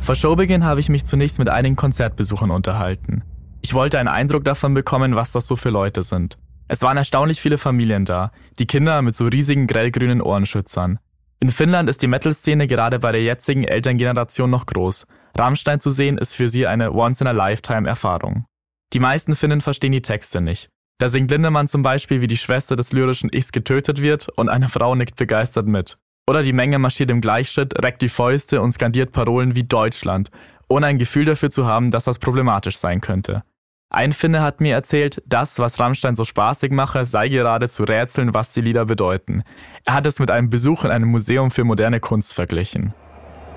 Vor 0.00 0.16
Showbeginn 0.16 0.64
habe 0.64 0.80
ich 0.80 0.88
mich 0.88 1.04
zunächst 1.04 1.38
mit 1.38 1.48
einigen 1.48 1.76
Konzertbesuchern 1.76 2.50
unterhalten. 2.50 3.22
Ich 3.62 3.72
wollte 3.72 4.00
einen 4.00 4.08
Eindruck 4.08 4.42
davon 4.42 4.74
bekommen, 4.74 5.14
was 5.14 5.30
das 5.30 5.46
so 5.46 5.54
für 5.54 5.70
Leute 5.70 6.02
sind. 6.02 6.38
Es 6.66 6.82
waren 6.82 6.96
erstaunlich 6.96 7.40
viele 7.40 7.56
Familien 7.56 8.04
da, 8.04 8.32
die 8.58 8.66
Kinder 8.66 9.00
mit 9.00 9.14
so 9.14 9.26
riesigen 9.26 9.68
grellgrünen 9.68 10.20
Ohrenschützern. 10.20 10.98
In 11.38 11.52
Finnland 11.52 11.88
ist 11.88 12.02
die 12.02 12.08
Metal-Szene 12.08 12.66
gerade 12.66 12.98
bei 12.98 13.12
der 13.12 13.22
jetzigen 13.22 13.62
Elterngeneration 13.62 14.50
noch 14.50 14.66
groß. 14.66 15.06
Rammstein 15.36 15.80
zu 15.80 15.90
sehen 15.90 16.18
ist 16.18 16.34
für 16.34 16.48
sie 16.48 16.66
eine 16.66 16.92
Once-in-a-Lifetime-Erfahrung. 16.92 18.44
Die 18.92 19.00
meisten 19.00 19.34
Finnen 19.34 19.60
verstehen 19.60 19.92
die 19.92 20.02
Texte 20.02 20.40
nicht. 20.40 20.68
Da 20.98 21.08
singt 21.08 21.30
Lindemann 21.30 21.68
zum 21.68 21.82
Beispiel, 21.82 22.20
wie 22.20 22.28
die 22.28 22.36
Schwester 22.36 22.76
des 22.76 22.92
lyrischen 22.92 23.30
Ichs 23.32 23.52
getötet 23.52 24.02
wird 24.02 24.28
und 24.36 24.48
eine 24.48 24.68
Frau 24.68 24.94
nickt 24.94 25.16
begeistert 25.16 25.66
mit. 25.66 25.98
Oder 26.28 26.42
die 26.42 26.52
Menge 26.52 26.78
marschiert 26.78 27.10
im 27.10 27.20
Gleichschritt, 27.20 27.82
reckt 27.82 28.02
die 28.02 28.08
Fäuste 28.08 28.60
und 28.60 28.72
skandiert 28.72 29.12
Parolen 29.12 29.56
wie 29.56 29.64
Deutschland, 29.64 30.30
ohne 30.68 30.86
ein 30.86 30.98
Gefühl 30.98 31.24
dafür 31.24 31.50
zu 31.50 31.66
haben, 31.66 31.90
dass 31.90 32.04
das 32.04 32.18
problematisch 32.18 32.76
sein 32.76 33.00
könnte. 33.00 33.42
Ein 33.90 34.12
Finne 34.12 34.40
hat 34.40 34.60
mir 34.60 34.74
erzählt, 34.74 35.22
das, 35.26 35.58
was 35.58 35.78
Rammstein 35.78 36.14
so 36.14 36.24
spaßig 36.24 36.72
mache, 36.72 37.04
sei 37.04 37.28
gerade 37.28 37.68
zu 37.68 37.84
rätseln, 37.84 38.32
was 38.32 38.52
die 38.52 38.62
Lieder 38.62 38.86
bedeuten. 38.86 39.42
Er 39.84 39.94
hat 39.94 40.06
es 40.06 40.18
mit 40.18 40.30
einem 40.30 40.48
Besuch 40.48 40.84
in 40.84 40.90
einem 40.90 41.10
Museum 41.10 41.50
für 41.50 41.64
moderne 41.64 42.00
Kunst 42.00 42.32
verglichen. 42.32 42.94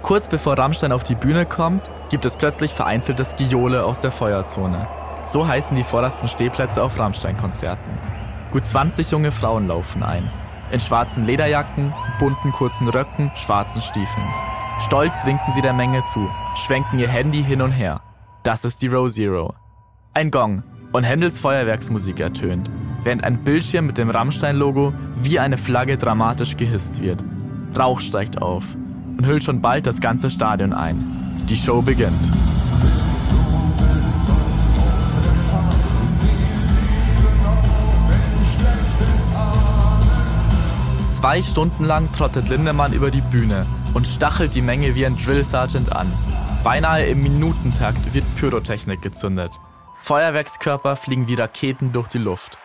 Kurz 0.05 0.27
bevor 0.27 0.55
Rammstein 0.55 0.91
auf 0.91 1.03
die 1.03 1.15
Bühne 1.15 1.47
kommt, 1.47 1.89
gibt 2.11 2.25
es 2.25 2.35
plötzlich 2.35 2.71
vereinzeltes 2.71 3.35
Giole 3.37 3.83
aus 3.83 4.01
der 4.01 4.11
Feuerzone. 4.11 4.87
So 5.25 5.47
heißen 5.47 5.75
die 5.75 5.83
vordersten 5.83 6.27
Stehplätze 6.27 6.83
auf 6.83 6.99
Rammstein-Konzerten. 6.99 7.97
Gut 8.51 8.63
20 8.63 9.09
junge 9.09 9.31
Frauen 9.31 9.67
laufen 9.67 10.03
ein 10.03 10.29
in 10.71 10.79
schwarzen 10.79 11.25
Lederjacken, 11.25 11.91
bunten 12.19 12.51
kurzen 12.51 12.87
Röcken, 12.87 13.31
schwarzen 13.33 13.81
Stiefeln. 13.81 14.27
Stolz 14.85 15.25
winken 15.25 15.53
sie 15.53 15.63
der 15.63 15.73
Menge 15.73 16.03
zu, 16.03 16.29
schwenken 16.55 16.99
ihr 16.99 17.09
Handy 17.09 17.43
hin 17.43 17.63
und 17.63 17.71
her. 17.71 18.01
Das 18.43 18.63
ist 18.63 18.83
die 18.83 18.87
Row 18.87 19.11
Zero. 19.11 19.55
Ein 20.13 20.29
Gong 20.29 20.61
und 20.91 21.03
Händels 21.03 21.39
Feuerwerksmusik 21.39 22.19
ertönt, 22.19 22.69
während 23.01 23.23
ein 23.23 23.43
Bildschirm 23.43 23.87
mit 23.87 23.97
dem 23.97 24.11
Rammstein-Logo 24.11 24.93
wie 25.23 25.39
eine 25.39 25.57
Flagge 25.57 25.97
dramatisch 25.97 26.57
gehisst 26.57 27.01
wird. 27.01 27.23
Rauch 27.75 28.01
steigt 28.01 28.39
auf 28.39 28.65
und 29.17 29.25
hüllt 29.25 29.43
schon 29.43 29.61
bald 29.61 29.85
das 29.87 29.99
ganze 29.99 30.29
Stadion 30.29 30.73
ein. 30.73 30.97
Die 31.49 31.55
Show 31.55 31.81
beginnt. 31.81 32.21
Zwei 41.09 41.41
Stunden 41.41 41.85
lang 41.85 42.11
trottet 42.11 42.49
Lindemann 42.49 42.93
über 42.93 43.09
die 43.09 43.21
Bühne 43.21 43.65
und 43.93 44.05
stachelt 44.05 44.53
die 44.53 44.61
Menge 44.61 44.93
wie 44.95 45.05
ein 45.05 45.17
Drill 45.17 45.43
Sergeant 45.43 45.91
an. 45.91 46.11
Beinahe 46.63 47.05
im 47.05 47.23
Minutentakt 47.23 48.13
wird 48.13 48.25
Pyrotechnik 48.35 49.01
gezündet. 49.01 49.51
Feuerwerkskörper 49.95 50.95
fliegen 50.95 51.27
wie 51.27 51.35
Raketen 51.35 51.93
durch 51.93 52.07
die 52.09 52.19
Luft. 52.19 52.57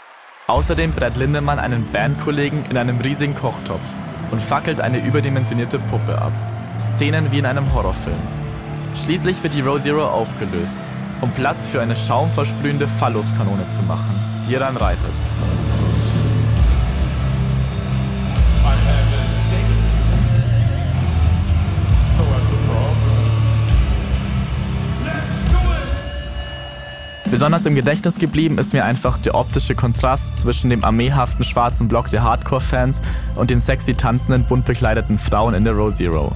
Außerdem 0.47 0.93
brät 0.93 1.17
Lindemann 1.17 1.59
einen 1.59 1.91
Bandkollegen 1.93 2.67
in 2.69 2.77
einem 2.77 3.01
riesigen 3.01 3.35
Kochtopf 3.35 3.81
und 4.31 4.43
fackelt 4.43 4.81
eine 4.81 5.05
überdimensionierte 5.05 5.79
Puppe 5.79 6.21
ab. 6.21 6.33
Szenen 6.79 7.31
wie 7.33 7.39
in 7.39 7.47
einem 7.47 7.73
Horrorfilm. 7.75 8.17
Schließlich 9.05 9.43
wird 9.43 9.55
die 9.55 9.61
Row 9.61 9.81
Zero 9.81 10.05
aufgelöst, 10.07 10.79
um 11.21 11.31
Platz 11.33 11.67
für 11.67 11.81
eine 11.81 11.97
schaumversprühende 11.97 12.89
Phalluskanone 12.89 13.67
zu 13.69 13.83
machen, 13.83 14.15
die 14.49 14.55
dann 14.55 14.77
reitet. 14.77 15.13
Besonders 27.31 27.65
im 27.65 27.77
Gedächtnis 27.77 28.19
geblieben 28.19 28.59
ist 28.59 28.73
mir 28.73 28.85
einfach 28.85 29.17
der 29.19 29.37
optische 29.37 29.77
Kontrast 29.77 30.37
zwischen 30.37 30.69
dem 30.69 30.83
armeehaften 30.85 31.45
schwarzen 31.45 31.87
Block 31.87 32.09
der 32.09 32.25
Hardcore-Fans 32.25 33.01
und 33.37 33.51
den 33.51 33.61
sexy 33.61 33.95
tanzenden, 33.95 34.45
bunt 34.45 34.67
bekleideten 34.67 35.17
Frauen 35.17 35.55
in 35.55 35.63
der 35.63 35.75
Row 35.75 35.95
Zero. 35.95 36.33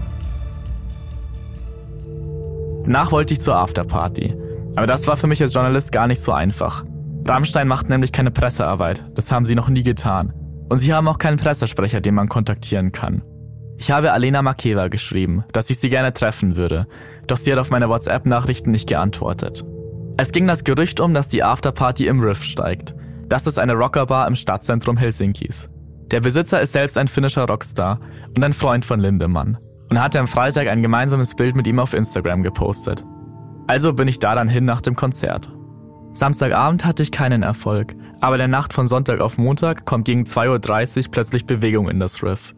Danach 2.85 3.11
wollte 3.11 3.35
ich 3.35 3.41
zur 3.41 3.57
Afterparty. 3.57 4.37
Aber 4.77 4.87
das 4.87 5.07
war 5.09 5.17
für 5.17 5.27
mich 5.27 5.43
als 5.43 5.53
Journalist 5.53 5.91
gar 5.91 6.07
nicht 6.07 6.21
so 6.21 6.31
einfach. 6.31 6.85
Rammstein 7.27 7.67
macht 7.67 7.89
nämlich 7.89 8.13
keine 8.13 8.31
Pressearbeit. 8.31 9.05
Das 9.15 9.33
haben 9.33 9.47
sie 9.47 9.57
noch 9.57 9.69
nie 9.69 9.83
getan. 9.83 10.33
Und 10.69 10.79
sie 10.79 10.93
haben 10.93 11.09
auch 11.09 11.19
keinen 11.19 11.39
Pressesprecher, 11.39 12.01
den 12.01 12.15
man 12.15 12.29
kontaktieren 12.29 12.93
kann. 12.93 13.23
Ich 13.79 13.91
habe 13.91 14.13
Alena 14.13 14.43
Makeva 14.43 14.87
geschrieben, 14.87 15.45
dass 15.53 15.71
ich 15.71 15.81
sie 15.81 15.89
gerne 15.89 16.13
treffen 16.13 16.55
würde, 16.55 16.87
doch 17.27 17.37
sie 17.37 17.51
hat 17.51 17.59
auf 17.59 17.71
meine 17.71 17.89
WhatsApp-Nachrichten 17.89 18.71
nicht 18.71 18.89
geantwortet. 18.89 19.65
Es 20.17 20.31
ging 20.31 20.47
das 20.47 20.63
Gerücht 20.63 21.01
um, 21.01 21.13
dass 21.13 21.29
die 21.29 21.43
Afterparty 21.43 22.07
im 22.07 22.21
Riff 22.21 22.45
steigt. 22.45 22.95
Das 23.29 23.49
ist 23.49 23.59
eine 23.59 23.75
Rockerbar 23.75 24.29
im 24.29 24.37
Stadtzentrum 24.37 24.97
Helsinkis. 24.97 25.69
Der 26.13 26.21
Besitzer 26.21 26.61
ist 26.61 26.73
selbst 26.73 26.97
ein 26.97 27.09
finnischer 27.09 27.47
Rockstar 27.49 27.99
und 28.37 28.45
ein 28.45 28.53
Freund 28.53 28.85
von 28.85 29.01
Lindemann 29.01 29.59
und 29.91 30.01
hatte 30.01 30.21
am 30.21 30.29
Freitag 30.29 30.69
ein 30.69 30.83
gemeinsames 30.83 31.35
Bild 31.35 31.57
mit 31.57 31.67
ihm 31.67 31.81
auf 31.81 31.95
Instagram 31.95 32.45
gepostet. 32.45 33.05
Also 33.67 33.93
bin 33.93 34.07
ich 34.07 34.21
da 34.21 34.37
dann 34.37 34.49
hin 34.49 34.65
nach 34.65 34.81
dem 34.81 34.95
Konzert. 34.95 35.51
Samstagabend 36.13 36.85
hatte 36.85 37.03
ich 37.03 37.11
keinen 37.11 37.43
Erfolg, 37.43 37.97
aber 38.21 38.39
der 38.39 38.47
Nacht 38.47 38.73
von 38.73 38.87
Sonntag 38.87 39.21
auf 39.21 39.37
Montag 39.37 39.85
kommt 39.85 40.05
gegen 40.05 40.23
2.30 40.23 40.97
Uhr 40.97 41.11
plötzlich 41.11 41.45
Bewegung 41.45 41.89
in 41.89 41.99
das 41.99 42.23
Riff. 42.23 42.55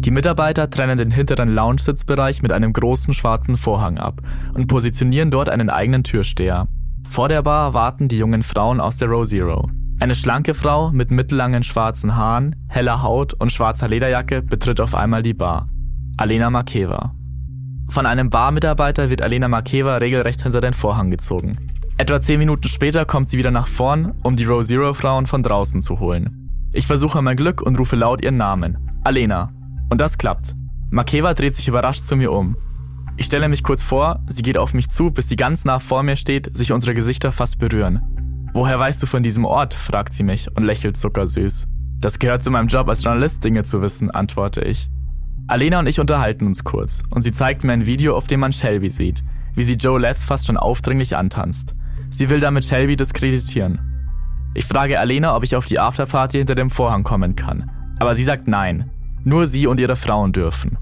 Die 0.00 0.10
Mitarbeiter 0.10 0.70
trennen 0.70 0.96
den 0.96 1.10
hinteren 1.10 1.54
Lounge-Sitzbereich 1.54 2.40
mit 2.40 2.52
einem 2.52 2.72
großen 2.72 3.12
schwarzen 3.12 3.58
Vorhang 3.58 3.98
ab 3.98 4.22
und 4.54 4.66
positionieren 4.66 5.30
dort 5.30 5.50
einen 5.50 5.68
eigenen 5.68 6.04
Türsteher. 6.04 6.68
Vor 7.06 7.28
der 7.28 7.42
Bar 7.42 7.74
warten 7.74 8.08
die 8.08 8.16
jungen 8.16 8.42
Frauen 8.42 8.80
aus 8.80 8.96
der 8.96 9.08
Row 9.08 9.26
Zero. 9.26 9.68
Eine 9.98 10.14
schlanke 10.14 10.54
Frau 10.54 10.90
mit 10.90 11.10
mittellangen 11.10 11.62
schwarzen 11.62 12.16
Haaren, 12.16 12.56
heller 12.70 13.02
Haut 13.02 13.34
und 13.34 13.52
schwarzer 13.52 13.88
Lederjacke 13.88 14.40
betritt 14.40 14.80
auf 14.80 14.94
einmal 14.94 15.22
die 15.22 15.34
Bar. 15.34 15.68
Alena 16.16 16.48
Makeva. 16.48 17.14
Von 17.90 18.06
einem 18.06 18.30
Barmitarbeiter 18.30 19.10
wird 19.10 19.20
Alena 19.20 19.48
Makeva 19.48 19.98
regelrecht 19.98 20.42
hinter 20.42 20.62
den 20.62 20.72
Vorhang 20.72 21.10
gezogen. 21.10 21.58
Etwa 21.98 22.22
zehn 22.22 22.38
Minuten 22.38 22.68
später 22.68 23.04
kommt 23.04 23.28
sie 23.28 23.36
wieder 23.36 23.50
nach 23.50 23.66
vorn, 23.66 24.14
um 24.22 24.34
die 24.34 24.44
Row 24.44 24.64
Zero 24.64 24.94
Frauen 24.94 25.26
von 25.26 25.42
draußen 25.42 25.82
zu 25.82 26.00
holen. 26.00 26.48
Ich 26.72 26.86
versuche 26.86 27.20
mein 27.20 27.36
Glück 27.36 27.60
und 27.60 27.78
rufe 27.78 27.96
laut 27.96 28.22
ihren 28.22 28.38
Namen. 28.38 28.78
Alena. 29.04 29.52
Und 29.90 30.00
das 30.00 30.16
klappt. 30.16 30.54
Makeva 30.90 31.34
dreht 31.34 31.54
sich 31.54 31.68
überrascht 31.68 32.06
zu 32.06 32.16
mir 32.16 32.32
um. 32.32 32.56
Ich 33.16 33.26
stelle 33.26 33.48
mich 33.48 33.62
kurz 33.62 33.82
vor, 33.82 34.24
sie 34.28 34.42
geht 34.42 34.56
auf 34.56 34.72
mich 34.72 34.88
zu, 34.88 35.10
bis 35.10 35.28
sie 35.28 35.36
ganz 35.36 35.64
nah 35.64 35.78
vor 35.78 36.02
mir 36.02 36.16
steht, 36.16 36.56
sich 36.56 36.72
unsere 36.72 36.94
Gesichter 36.94 37.32
fast 37.32 37.58
berühren. 37.58 38.00
Woher 38.54 38.78
weißt 38.78 39.02
du 39.02 39.06
von 39.06 39.22
diesem 39.22 39.44
Ort? 39.44 39.74
fragt 39.74 40.12
sie 40.12 40.22
mich 40.22 40.48
und 40.56 40.64
lächelt 40.64 40.96
zuckersüß. 40.96 41.68
Das 42.00 42.18
gehört 42.18 42.42
zu 42.42 42.50
meinem 42.50 42.68
Job 42.68 42.88
als 42.88 43.04
Journalist, 43.04 43.44
Dinge 43.44 43.62
zu 43.62 43.82
wissen, 43.82 44.10
antworte 44.10 44.62
ich. 44.62 44.90
Alena 45.46 45.80
und 45.80 45.86
ich 45.86 46.00
unterhalten 46.00 46.46
uns 46.46 46.64
kurz 46.64 47.02
und 47.10 47.22
sie 47.22 47.32
zeigt 47.32 47.64
mir 47.64 47.72
ein 47.72 47.86
Video, 47.86 48.16
auf 48.16 48.26
dem 48.26 48.40
man 48.40 48.52
Shelby 48.52 48.88
sieht, 48.88 49.22
wie 49.54 49.64
sie 49.64 49.74
Joe 49.74 50.00
Letts 50.00 50.24
fast 50.24 50.46
schon 50.46 50.56
aufdringlich 50.56 51.16
antanzt. 51.16 51.74
Sie 52.08 52.30
will 52.30 52.40
damit 52.40 52.64
Shelby 52.64 52.96
diskreditieren. 52.96 53.80
Ich 54.54 54.64
frage 54.64 54.98
Alena, 54.98 55.36
ob 55.36 55.44
ich 55.44 55.56
auf 55.56 55.66
die 55.66 55.78
Afterparty 55.78 56.38
hinter 56.38 56.54
dem 56.54 56.70
Vorhang 56.70 57.02
kommen 57.02 57.36
kann, 57.36 57.70
aber 57.98 58.14
sie 58.14 58.24
sagt 58.24 58.48
nein. 58.48 58.90
Nur 59.24 59.46
sie 59.46 59.66
und 59.66 59.80
ihre 59.80 59.96
Frauen 59.96 60.32
dürfen. 60.32 60.78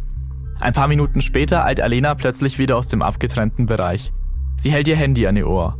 Ein 0.60 0.72
paar 0.72 0.88
Minuten 0.88 1.20
später 1.20 1.64
eilt 1.64 1.80
Alena 1.80 2.14
plötzlich 2.14 2.58
wieder 2.58 2.76
aus 2.76 2.88
dem 2.88 3.02
abgetrennten 3.02 3.66
Bereich. 3.66 4.12
Sie 4.56 4.72
hält 4.72 4.88
ihr 4.88 4.96
Handy 4.96 5.26
an 5.26 5.36
ihr 5.36 5.48
Ohr. 5.48 5.78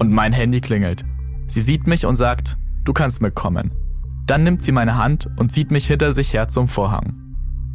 Und 0.00 0.10
mein 0.12 0.32
Handy 0.32 0.60
klingelt. 0.60 1.04
Sie 1.46 1.60
sieht 1.60 1.86
mich 1.86 2.06
und 2.06 2.16
sagt, 2.16 2.56
du 2.84 2.92
kannst 2.92 3.22
mitkommen. 3.22 3.70
Dann 4.26 4.42
nimmt 4.42 4.62
sie 4.62 4.72
meine 4.72 4.96
Hand 4.96 5.28
und 5.36 5.52
zieht 5.52 5.70
mich 5.70 5.86
hinter 5.86 6.12
sich 6.12 6.32
her 6.32 6.48
zum 6.48 6.66
Vorhang. 6.66 7.14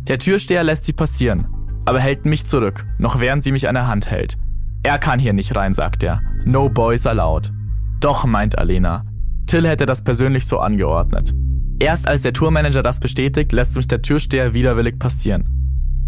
Der 0.08 0.20
Türsteher 0.20 0.64
lässt 0.64 0.84
sie 0.84 0.94
passieren, 0.94 1.48
aber 1.86 2.00
hält 2.00 2.26
mich 2.26 2.46
zurück, 2.46 2.86
noch 2.98 3.20
während 3.22 3.44
sie 3.44 3.52
mich 3.54 3.70
an 3.70 3.76
der 3.76 3.88
Hand 3.88 4.12
hält. 4.12 4.38
Er 4.84 5.00
kann 5.00 5.20
hier 5.20 5.34
nicht 5.34 5.56
rein, 5.56 5.74
sagt 5.74 6.04
er. 6.04 6.22
No 6.44 6.68
boys 6.68 7.06
allowed. 7.06 7.52
Doch, 8.00 8.26
meint 8.26 8.58
Alena. 8.58 9.06
Till 9.46 9.68
hätte 9.68 9.86
das 9.86 10.04
persönlich 10.04 10.48
so 10.48 10.60
angeordnet. 10.60 11.34
Erst 11.82 12.08
als 12.08 12.22
der 12.22 12.32
Tourmanager 12.32 12.84
das 12.84 13.00
bestätigt, 13.00 13.52
lässt 13.54 13.76
mich 13.76 13.88
der 13.88 14.04
Türsteher 14.04 14.54
widerwillig 14.54 15.00
passieren. 15.00 15.48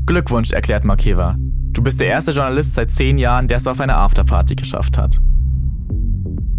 Glückwunsch, 0.06 0.52
erklärt 0.52 0.86
Makeva. 0.86 1.36
Du 1.40 1.82
bist 1.82 2.00
der 2.00 2.10
erste 2.10 2.30
Journalist 2.30 2.76
seit 2.76 2.92
zehn 2.92 3.18
Jahren, 3.18 3.48
der 3.48 3.58
es 3.58 3.66
auf 3.66 3.80
eine 3.80 3.96
Afterparty 3.96 4.54
geschafft 4.54 5.00
hat. 5.00 5.20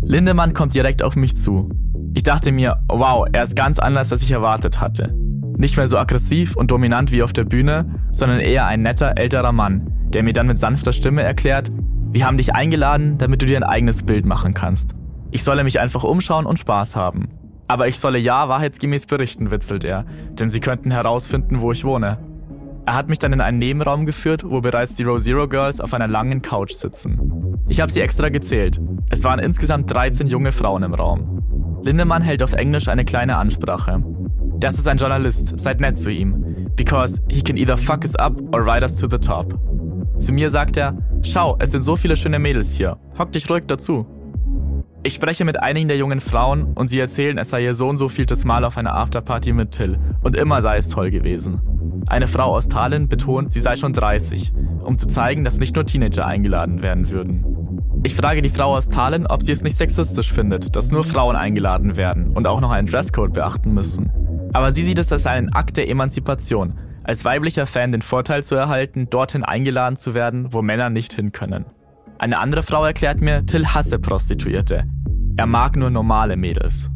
Lindemann 0.02 0.52
kommt 0.52 0.74
direkt 0.74 1.04
auf 1.04 1.14
mich 1.14 1.36
zu. 1.36 1.70
Ich 2.12 2.24
dachte 2.24 2.50
mir, 2.50 2.78
wow, 2.88 3.24
er 3.30 3.44
ist 3.44 3.54
ganz 3.54 3.78
anders, 3.78 4.10
als 4.10 4.22
ich 4.22 4.32
erwartet 4.32 4.80
hatte. 4.80 5.14
Nicht 5.56 5.76
mehr 5.76 5.86
so 5.86 5.96
aggressiv 5.96 6.56
und 6.56 6.72
dominant 6.72 7.12
wie 7.12 7.22
auf 7.22 7.32
der 7.32 7.44
Bühne, 7.44 7.88
sondern 8.10 8.40
eher 8.40 8.66
ein 8.66 8.82
netter, 8.82 9.16
älterer 9.16 9.52
Mann, 9.52 9.92
der 10.08 10.24
mir 10.24 10.32
dann 10.32 10.48
mit 10.48 10.58
sanfter 10.58 10.92
Stimme 10.92 11.22
erklärt, 11.22 11.70
wir 12.10 12.26
haben 12.26 12.36
dich 12.36 12.52
eingeladen, 12.52 13.16
damit 13.18 13.42
du 13.42 13.46
dir 13.46 13.58
ein 13.58 13.62
eigenes 13.62 14.02
Bild 14.02 14.26
machen 14.26 14.54
kannst. 14.54 14.90
Ich 15.30 15.44
solle 15.44 15.62
mich 15.62 15.78
einfach 15.78 16.02
umschauen 16.02 16.46
und 16.46 16.58
Spaß 16.58 16.96
haben. 16.96 17.28
Aber 17.66 17.88
ich 17.88 17.98
solle 17.98 18.18
ja 18.18 18.48
wahrheitsgemäß 18.48 19.06
berichten, 19.06 19.50
witzelt 19.50 19.84
er, 19.84 20.04
denn 20.30 20.48
sie 20.48 20.60
könnten 20.60 20.90
herausfinden, 20.90 21.60
wo 21.60 21.72
ich 21.72 21.84
wohne. 21.84 22.18
Er 22.86 22.94
hat 22.94 23.08
mich 23.08 23.18
dann 23.18 23.32
in 23.32 23.40
einen 23.40 23.58
Nebenraum 23.58 24.04
geführt, 24.04 24.44
wo 24.46 24.60
bereits 24.60 24.94
die 24.94 25.04
Row 25.04 25.18
Zero 25.18 25.48
Girls 25.48 25.80
auf 25.80 25.94
einer 25.94 26.08
langen 26.08 26.42
Couch 26.42 26.72
sitzen. 26.72 27.64
Ich 27.66 27.80
habe 27.80 27.90
sie 27.90 28.02
extra 28.02 28.28
gezählt. 28.28 28.78
Es 29.08 29.24
waren 29.24 29.38
insgesamt 29.38 29.90
13 29.90 30.26
junge 30.26 30.52
Frauen 30.52 30.82
im 30.82 30.92
Raum. 30.92 31.80
Lindemann 31.82 32.22
hält 32.22 32.42
auf 32.42 32.52
Englisch 32.52 32.88
eine 32.88 33.06
kleine 33.06 33.36
Ansprache. 33.36 34.02
Das 34.58 34.74
ist 34.74 34.86
ein 34.86 34.98
Journalist, 34.98 35.58
seid 35.58 35.80
nett 35.80 35.98
zu 35.98 36.10
ihm. 36.10 36.68
Because 36.76 37.22
he 37.28 37.42
can 37.42 37.56
either 37.56 37.76
fuck 37.76 38.02
us 38.02 38.14
up 38.16 38.38
or 38.54 38.66
ride 38.66 38.82
us 38.82 38.94
to 38.96 39.08
the 39.08 39.18
top. 39.18 39.58
Zu 40.18 40.32
mir 40.32 40.50
sagt 40.50 40.76
er, 40.76 40.96
schau, 41.22 41.56
es 41.58 41.72
sind 41.72 41.82
so 41.82 41.96
viele 41.96 42.16
schöne 42.16 42.38
Mädels 42.38 42.72
hier. 42.72 42.98
Hock 43.18 43.32
dich 43.32 43.48
ruhig 43.48 43.64
dazu. 43.66 44.06
Ich 45.06 45.12
spreche 45.12 45.44
mit 45.44 45.62
einigen 45.62 45.88
der 45.88 45.98
jungen 45.98 46.20
Frauen 46.20 46.72
und 46.72 46.88
sie 46.88 46.98
erzählen, 46.98 47.36
es 47.36 47.50
sei 47.50 47.62
ihr 47.62 47.74
so 47.74 47.88
und 47.88 47.98
so 47.98 48.08
vieltes 48.08 48.46
Mal 48.46 48.64
auf 48.64 48.78
einer 48.78 48.94
Afterparty 48.94 49.52
mit 49.52 49.72
Till 49.72 49.98
und 50.22 50.34
immer 50.34 50.62
sei 50.62 50.78
es 50.78 50.88
toll 50.88 51.10
gewesen. 51.10 51.60
Eine 52.06 52.26
Frau 52.26 52.56
aus 52.56 52.70
Tallinn 52.70 53.06
betont, 53.06 53.52
sie 53.52 53.60
sei 53.60 53.76
schon 53.76 53.92
30, 53.92 54.54
um 54.82 54.96
zu 54.96 55.06
zeigen, 55.06 55.44
dass 55.44 55.58
nicht 55.58 55.74
nur 55.74 55.84
Teenager 55.84 56.24
eingeladen 56.24 56.80
werden 56.80 57.10
würden. 57.10 57.44
Ich 58.02 58.14
frage 58.14 58.40
die 58.40 58.48
Frau 58.48 58.74
aus 58.74 58.88
Tallinn, 58.88 59.26
ob 59.26 59.42
sie 59.42 59.52
es 59.52 59.62
nicht 59.62 59.76
sexistisch 59.76 60.32
findet, 60.32 60.74
dass 60.74 60.90
nur 60.90 61.04
Frauen 61.04 61.36
eingeladen 61.36 61.98
werden 61.98 62.30
und 62.30 62.46
auch 62.46 62.62
noch 62.62 62.70
einen 62.70 62.88
Dresscode 62.88 63.34
beachten 63.34 63.74
müssen. 63.74 64.10
Aber 64.54 64.72
sie 64.72 64.82
sieht 64.82 64.98
es 64.98 65.12
als 65.12 65.26
einen 65.26 65.52
Akt 65.52 65.76
der 65.76 65.90
Emanzipation, 65.90 66.78
als 67.02 67.26
weiblicher 67.26 67.66
Fan 67.66 67.92
den 67.92 68.00
Vorteil 68.00 68.42
zu 68.42 68.54
erhalten, 68.54 69.10
dorthin 69.10 69.44
eingeladen 69.44 69.96
zu 69.96 70.14
werden, 70.14 70.54
wo 70.54 70.62
Männer 70.62 70.88
nicht 70.88 71.12
hin 71.12 71.30
können. 71.30 71.66
Eine 72.18 72.38
andere 72.38 72.62
Frau 72.62 72.84
erklärt 72.84 73.20
mir, 73.20 73.44
Till 73.44 73.66
hasse 73.66 73.98
Prostituierte. 73.98 74.84
Er 75.36 75.46
mag 75.46 75.76
nur 75.76 75.90
normale 75.90 76.36
Mädels. 76.36 76.90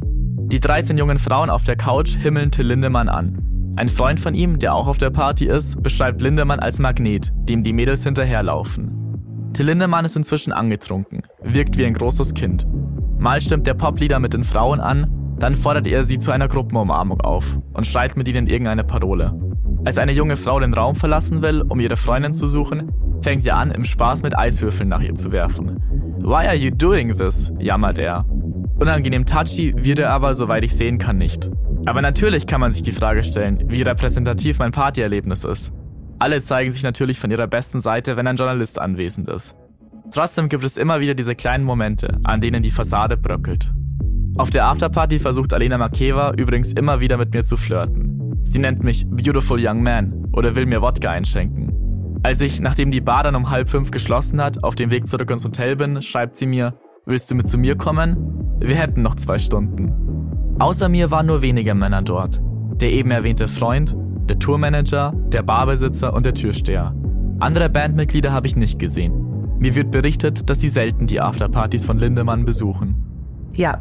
Die 0.51 0.61
13 0.61 0.97
jungen 0.97 1.19
Frauen 1.19 1.51
auf 1.51 1.65
der 1.65 1.77
Couch 1.77 2.17
himmeln 2.17 2.51
Till 2.51 2.67
Lindemann 2.67 3.09
an. 3.09 3.75
Ein 3.77 3.89
Freund 3.89 4.21
von 4.21 4.35
ihm, 4.35 4.59
der 4.59 4.75
auch 4.75 4.87
auf 4.87 4.99
der 4.99 5.11
Party 5.11 5.47
ist, 5.47 5.83
beschreibt 5.83 6.21
Lindemann 6.21 6.61
als 6.61 6.79
Magnet, 6.79 7.33
dem 7.35 7.63
die 7.63 7.73
Mädels 7.73 8.05
hinterherlaufen. 8.05 9.51
Till 9.53 9.67
Lindemann 9.67 10.05
ist 10.05 10.17
inzwischen 10.17 10.53
angetrunken, 10.53 11.23
wirkt 11.43 11.77
wie 11.77 11.85
ein 11.85 11.95
großes 11.95 12.35
Kind. 12.35 12.67
Mal 13.19 13.41
stimmt 13.41 13.67
der 13.67 13.75
Poplieder 13.75 14.21
mit 14.21 14.33
den 14.33 14.45
Frauen 14.45 14.81
an, 14.81 15.37
dann 15.39 15.57
fordert 15.57 15.87
er 15.87 16.05
sie 16.05 16.19
zu 16.19 16.31
einer 16.31 16.49
Gruppenumarmung 16.49 17.21
auf 17.21 17.59
und 17.73 17.87
schreit 17.87 18.17
mit 18.17 18.29
ihnen 18.29 18.47
irgendeine 18.47 18.85
Parole. 18.85 19.33
Als 19.85 19.99
eine 19.99 20.13
junge 20.13 20.37
Frau 20.37 20.59
den 20.61 20.75
Raum 20.75 20.95
verlassen 20.95 21.43
will, 21.43 21.63
um 21.63 21.81
ihre 21.81 21.97
Freundin 21.97 22.35
zu 22.35 22.47
suchen, 22.47 22.93
fängt 23.23 23.47
er 23.47 23.57
an, 23.57 23.71
im 23.71 23.85
Spaß 23.85 24.23
mit 24.23 24.37
Eiswürfeln 24.37 24.89
nach 24.89 25.01
ihr 25.01 25.15
zu 25.15 25.33
werfen. 25.33 25.81
Why 26.21 26.47
are 26.47 26.55
you 26.55 26.71
doing 26.71 27.17
this? 27.17 27.53
jammert 27.59 27.99
er. 27.99 28.25
Unangenehm 28.79 29.27
touchy 29.27 29.75
wird 29.77 29.99
er 29.99 30.11
aber, 30.11 30.35
soweit 30.35 30.65
ich 30.65 30.77
sehen 30.77 30.99
kann, 30.99 31.19
nicht. 31.19 31.51
Aber 31.87 32.03
natürlich 32.03 32.47
kann 32.47 32.61
man 32.61 32.71
sich 32.71 32.83
die 32.83 32.93
Frage 32.93 33.25
stellen, 33.25 33.65
wie 33.67 33.83
repräsentativ 33.83 34.59
mein 34.59 34.73
Partyerlebnis 34.73 35.45
ist. 35.45 35.73
Alle 36.19 36.41
zeigen 36.41 36.71
sich 36.71 36.83
natürlich 36.83 37.19
von 37.19 37.31
ihrer 37.31 37.47
besten 37.47 37.81
Seite, 37.81 38.17
wenn 38.17 38.27
ein 38.27 38.37
Journalist 38.37 38.79
anwesend 38.81 39.29
ist. 39.31 39.57
Trotzdem 40.13 40.49
gibt 40.49 40.65
es 40.65 40.77
immer 40.77 41.01
wieder 41.01 41.15
diese 41.15 41.35
kleinen 41.35 41.65
Momente, 41.65 42.19
an 42.25 42.41
denen 42.41 42.63
die 42.63 42.71
Fassade 42.71 43.17
bröckelt. 43.17 43.73
Auf 44.37 44.51
der 44.51 44.67
Afterparty 44.67 45.19
versucht 45.19 45.53
Alena 45.53 45.79
Makeva 45.79 46.33
übrigens 46.37 46.73
immer 46.73 47.01
wieder 47.01 47.17
mit 47.17 47.35
mir 47.35 47.45
zu 47.45 47.57
flirten. 47.57 48.35
Sie 48.45 48.59
nennt 48.59 48.83
mich 48.83 49.05
Beautiful 49.09 49.59
Young 49.61 49.83
Man 49.83 50.27
oder 50.33 50.57
will 50.57 50.67
mir 50.67 50.81
Wodka 50.81 51.11
einschenken. 51.11 51.78
Als 52.23 52.41
ich, 52.41 52.61
nachdem 52.61 52.91
die 52.91 53.01
Bar 53.01 53.23
dann 53.23 53.37
um 53.37 53.51
halb 53.51 53.71
fünf 53.71 53.91
geschlossen 53.91 54.43
hat, 54.43 54.65
auf 54.65 54.75
dem 54.75 54.91
Weg 54.91 55.07
zurück 55.07 55.31
ins 55.31 55.45
Hotel 55.45 55.77
bin, 55.77 56.03
schreibt 56.03 56.37
sie 56.37 56.47
mir, 56.47 56.75
willst 57.07 57.31
du 57.31 57.35
mit 57.35 57.47
zu 57.47 57.59
mir 57.59 57.77
kommen? 57.77 58.59
Wir 58.59 58.75
hätten 58.75 59.03
noch 59.03 59.15
zwei 59.15 59.39
Stunden. 59.39 60.57
Außer 60.59 60.89
mir 60.89 61.11
waren 61.13 61.27
nur 61.27 61.43
wenige 61.43 61.75
Männer 61.75 62.03
dort. 62.03 62.41
Der 62.81 62.93
eben 62.93 63.13
erwähnte 63.13 63.47
Freund, 63.47 63.97
der 64.29 64.39
Tourmanager, 64.39 65.13
der 65.29 65.43
Barbesitzer 65.43 66.13
und 66.13 66.27
der 66.27 66.35
Türsteher. 66.35 66.95
Andere 67.39 67.71
Bandmitglieder 67.71 68.33
habe 68.33 68.49
ich 68.49 68.57
nicht 68.57 68.79
gesehen. 68.81 69.57
Mir 69.59 69.77
wird 69.77 69.93
berichtet, 69.93 70.51
dass 70.51 70.61
sie 70.61 70.69
selten 70.69 71.07
die 71.07 71.21
Afterpartys 71.21 71.85
von 71.85 71.99
Lindemann 71.99 72.45
besuchen. 72.45 73.51
Ja, 73.55 73.79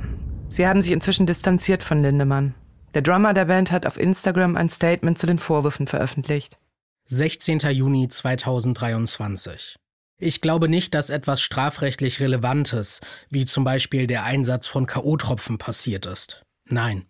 sie 0.50 0.68
haben 0.68 0.82
sich 0.82 0.92
inzwischen 0.92 1.26
distanziert 1.26 1.82
von 1.82 2.02
Lindemann. 2.02 2.54
Der 2.94 3.02
Drummer 3.02 3.34
der 3.34 3.46
Band 3.46 3.72
hat 3.72 3.86
auf 3.86 4.00
Instagram 4.00 4.56
ein 4.56 4.70
Statement 4.70 5.18
zu 5.18 5.26
den 5.26 5.40
Vorwürfen 5.40 5.88
veröffentlicht. 5.88 6.58
16. 7.10 7.60
Juni 7.72 8.10
2023. 8.10 9.78
Ich 10.18 10.42
glaube 10.42 10.68
nicht, 10.68 10.94
dass 10.94 11.10
etwas 11.10 11.40
strafrechtlich 11.40 12.20
Relevantes, 12.20 13.00
wie 13.30 13.46
zum 13.46 13.64
Beispiel 13.64 14.08
der 14.08 14.26
Einsatz 14.26 14.68
von 14.68 14.86
K.O.-Tropfen, 14.86 15.58
passiert 15.58 16.06
ist. 16.06 16.44
Nein. 16.66 17.06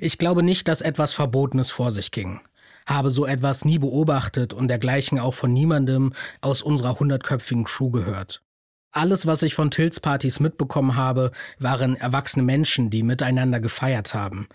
Ich 0.00 0.16
glaube 0.18 0.44
nicht, 0.44 0.68
dass 0.68 0.80
etwas 0.80 1.12
Verbotenes 1.12 1.72
vor 1.72 1.90
sich 1.90 2.12
ging. 2.12 2.40
Habe 2.86 3.10
so 3.10 3.26
etwas 3.26 3.64
nie 3.64 3.80
beobachtet 3.80 4.52
und 4.52 4.68
dergleichen 4.68 5.18
auch 5.18 5.34
von 5.34 5.52
niemandem 5.52 6.14
aus 6.40 6.62
unserer 6.62 7.00
hundertköpfigen 7.00 7.64
Crew 7.64 7.90
gehört. 7.90 8.44
Alles, 8.92 9.26
was 9.26 9.42
ich 9.42 9.56
von 9.56 9.72
Tills-Partys 9.72 10.38
mitbekommen 10.38 10.94
habe, 10.94 11.32
waren 11.58 11.96
erwachsene 11.96 12.44
Menschen, 12.44 12.90
die 12.90 13.02
miteinander 13.02 13.58
gefeiert 13.58 14.14
haben. 14.14 14.46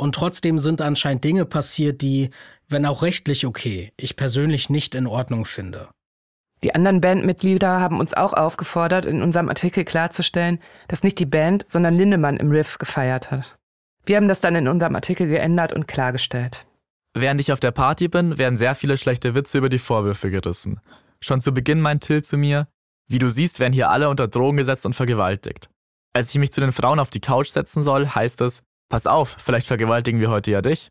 Und 0.00 0.14
trotzdem 0.14 0.58
sind 0.58 0.80
anscheinend 0.80 1.24
Dinge 1.24 1.44
passiert, 1.44 2.00
die, 2.00 2.30
wenn 2.68 2.86
auch 2.86 3.02
rechtlich 3.02 3.44
okay, 3.44 3.92
ich 3.98 4.16
persönlich 4.16 4.70
nicht 4.70 4.94
in 4.94 5.06
Ordnung 5.06 5.44
finde. 5.44 5.90
Die 6.62 6.74
anderen 6.74 7.02
Bandmitglieder 7.02 7.80
haben 7.80 8.00
uns 8.00 8.14
auch 8.14 8.32
aufgefordert, 8.32 9.04
in 9.04 9.20
unserem 9.20 9.50
Artikel 9.50 9.84
klarzustellen, 9.84 10.58
dass 10.88 11.02
nicht 11.02 11.18
die 11.18 11.26
Band, 11.26 11.66
sondern 11.68 11.92
Lindemann 11.92 12.38
im 12.38 12.50
Riff 12.50 12.78
gefeiert 12.78 13.30
hat. 13.30 13.58
Wir 14.06 14.16
haben 14.16 14.26
das 14.26 14.40
dann 14.40 14.56
in 14.56 14.68
unserem 14.68 14.94
Artikel 14.94 15.28
geändert 15.28 15.74
und 15.74 15.86
klargestellt. 15.86 16.64
Während 17.12 17.38
ich 17.42 17.52
auf 17.52 17.60
der 17.60 17.72
Party 17.72 18.08
bin, 18.08 18.38
werden 18.38 18.56
sehr 18.56 18.74
viele 18.74 18.96
schlechte 18.96 19.34
Witze 19.34 19.58
über 19.58 19.68
die 19.68 19.78
Vorwürfe 19.78 20.30
gerissen. 20.30 20.80
Schon 21.20 21.42
zu 21.42 21.52
Beginn 21.52 21.82
meint 21.82 22.04
Till 22.04 22.24
zu 22.24 22.38
mir, 22.38 22.68
wie 23.06 23.18
du 23.18 23.28
siehst, 23.28 23.60
werden 23.60 23.74
hier 23.74 23.90
alle 23.90 24.08
unter 24.08 24.28
Drogen 24.28 24.56
gesetzt 24.56 24.86
und 24.86 24.94
vergewaltigt. 24.94 25.68
Als 26.14 26.30
ich 26.30 26.38
mich 26.38 26.52
zu 26.52 26.62
den 26.62 26.72
Frauen 26.72 27.00
auf 27.00 27.10
die 27.10 27.20
Couch 27.20 27.50
setzen 27.50 27.82
soll, 27.82 28.06
heißt 28.08 28.40
es, 28.40 28.62
pass 28.90 29.06
auf, 29.06 29.36
vielleicht 29.38 29.66
vergewaltigen 29.66 30.20
wir 30.20 30.28
heute 30.28 30.50
ja 30.50 30.60
dich. 30.60 30.90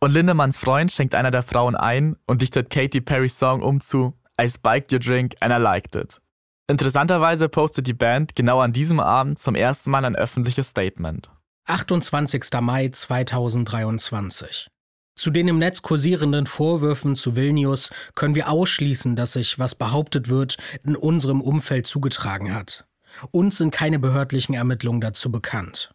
Und 0.00 0.12
Lindemanns 0.12 0.56
Freund 0.56 0.90
schenkt 0.90 1.14
einer 1.14 1.30
der 1.30 1.42
Frauen 1.42 1.76
ein 1.76 2.16
und 2.26 2.40
dichtet 2.40 2.70
Katy 2.70 3.02
Perrys 3.02 3.38
Song 3.38 3.62
um 3.62 3.80
zu 3.80 4.14
I 4.40 4.48
spiked 4.48 4.92
your 4.92 4.98
drink 4.98 5.34
and 5.40 5.52
I 5.52 5.58
liked 5.58 5.94
it. 5.94 6.20
Interessanterweise 6.68 7.48
postet 7.48 7.86
die 7.86 7.92
Band 7.92 8.34
genau 8.34 8.60
an 8.60 8.72
diesem 8.72 8.98
Abend 8.98 9.38
zum 9.38 9.54
ersten 9.54 9.90
Mal 9.90 10.04
ein 10.04 10.16
öffentliches 10.16 10.68
Statement. 10.68 11.30
28. 11.66 12.44
Mai 12.60 12.88
2023. 12.88 14.68
Zu 15.14 15.30
den 15.30 15.48
im 15.48 15.58
Netz 15.58 15.82
kursierenden 15.82 16.46
Vorwürfen 16.46 17.14
zu 17.14 17.36
Vilnius 17.36 17.90
können 18.14 18.34
wir 18.34 18.48
ausschließen, 18.48 19.14
dass 19.14 19.34
sich, 19.34 19.58
was 19.58 19.74
behauptet 19.74 20.28
wird, 20.28 20.56
in 20.82 20.96
unserem 20.96 21.42
Umfeld 21.42 21.86
zugetragen 21.86 22.54
hat. 22.54 22.86
Uns 23.30 23.58
sind 23.58 23.70
keine 23.70 23.98
behördlichen 23.98 24.54
Ermittlungen 24.54 25.00
dazu 25.00 25.30
bekannt. 25.30 25.92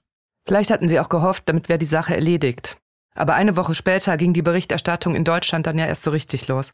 Vielleicht 0.47 0.71
hatten 0.71 0.87
sie 0.87 0.99
auch 1.01 1.09
gehofft, 1.09 1.43
damit 1.47 1.67
wäre 1.67 1.77
die 1.77 1.85
Sache 1.85 2.15
erledigt. 2.15 2.77
Aber 3.13 3.33
eine 3.33 3.57
Woche 3.57 3.75
später 3.75 4.15
ging 4.15 4.31
die 4.31 4.41
Berichterstattung 4.41 5.13
in 5.13 5.25
Deutschland 5.25 5.67
dann 5.67 5.77
ja 5.77 5.85
erst 5.85 6.03
so 6.03 6.11
richtig 6.11 6.47
los. 6.47 6.71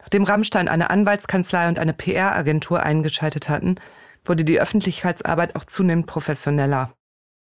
Nachdem 0.00 0.24
Rammstein 0.24 0.66
eine 0.66 0.88
Anwaltskanzlei 0.88 1.68
und 1.68 1.78
eine 1.78 1.92
PR-Agentur 1.92 2.82
eingeschaltet 2.82 3.50
hatten, 3.50 3.76
wurde 4.24 4.44
die 4.44 4.58
Öffentlichkeitsarbeit 4.58 5.56
auch 5.56 5.64
zunehmend 5.66 6.06
professioneller. 6.06 6.94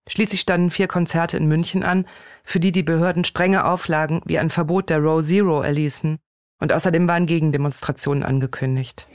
Schließlich 0.07 0.39
standen 0.39 0.69
vier 0.69 0.87
Konzerte 0.87 1.35
in 1.35 1.47
München 1.47 1.83
an, 1.83 2.05
für 2.45 2.61
die 2.61 2.71
die 2.71 2.83
Behörden 2.83 3.25
strenge 3.25 3.65
Auflagen 3.65 4.21
wie 4.25 4.39
ein 4.39 4.49
Verbot 4.49 4.89
der 4.89 4.99
Row 4.99 5.21
Zero 5.21 5.61
erließen. 5.61 6.17
Und 6.61 6.71
außerdem 6.71 7.09
waren 7.09 7.25
Gegendemonstrationen 7.25 8.23
angekündigt. 8.23 9.07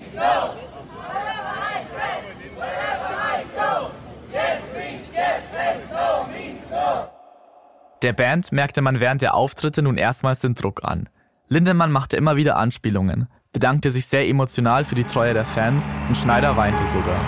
Der 8.02 8.12
Band 8.12 8.50
merkte 8.50 8.82
man 8.82 8.98
während 8.98 9.22
der 9.22 9.34
Auftritte 9.34 9.80
nun 9.80 9.96
erstmals 9.96 10.40
den 10.40 10.54
Druck 10.54 10.82
an. 10.82 11.08
Lindemann 11.46 11.92
machte 11.92 12.16
immer 12.16 12.34
wieder 12.34 12.56
Anspielungen, 12.56 13.28
bedankte 13.52 13.92
sich 13.92 14.06
sehr 14.06 14.26
emotional 14.26 14.84
für 14.84 14.96
die 14.96 15.04
Treue 15.04 15.34
der 15.34 15.44
Fans 15.44 15.92
und 16.08 16.16
Schneider 16.16 16.56
weinte 16.56 16.84
sogar. 16.88 17.20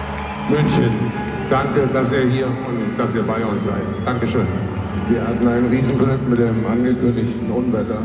München, 0.50 1.12
danke, 1.48 1.86
dass 1.86 2.10
ihr 2.10 2.28
hier 2.28 2.46
und 2.46 2.98
dass 2.98 3.14
ihr 3.14 3.22
bei 3.22 3.44
uns 3.44 3.62
seid. 3.62 3.82
Dankeschön. 4.04 4.48
Wir 5.08 5.22
hatten 5.22 5.46
ein 5.46 5.66
Riesenglück 5.66 6.28
mit 6.28 6.40
dem 6.40 6.66
angekündigten 6.66 7.50
Unwetter. 7.52 8.02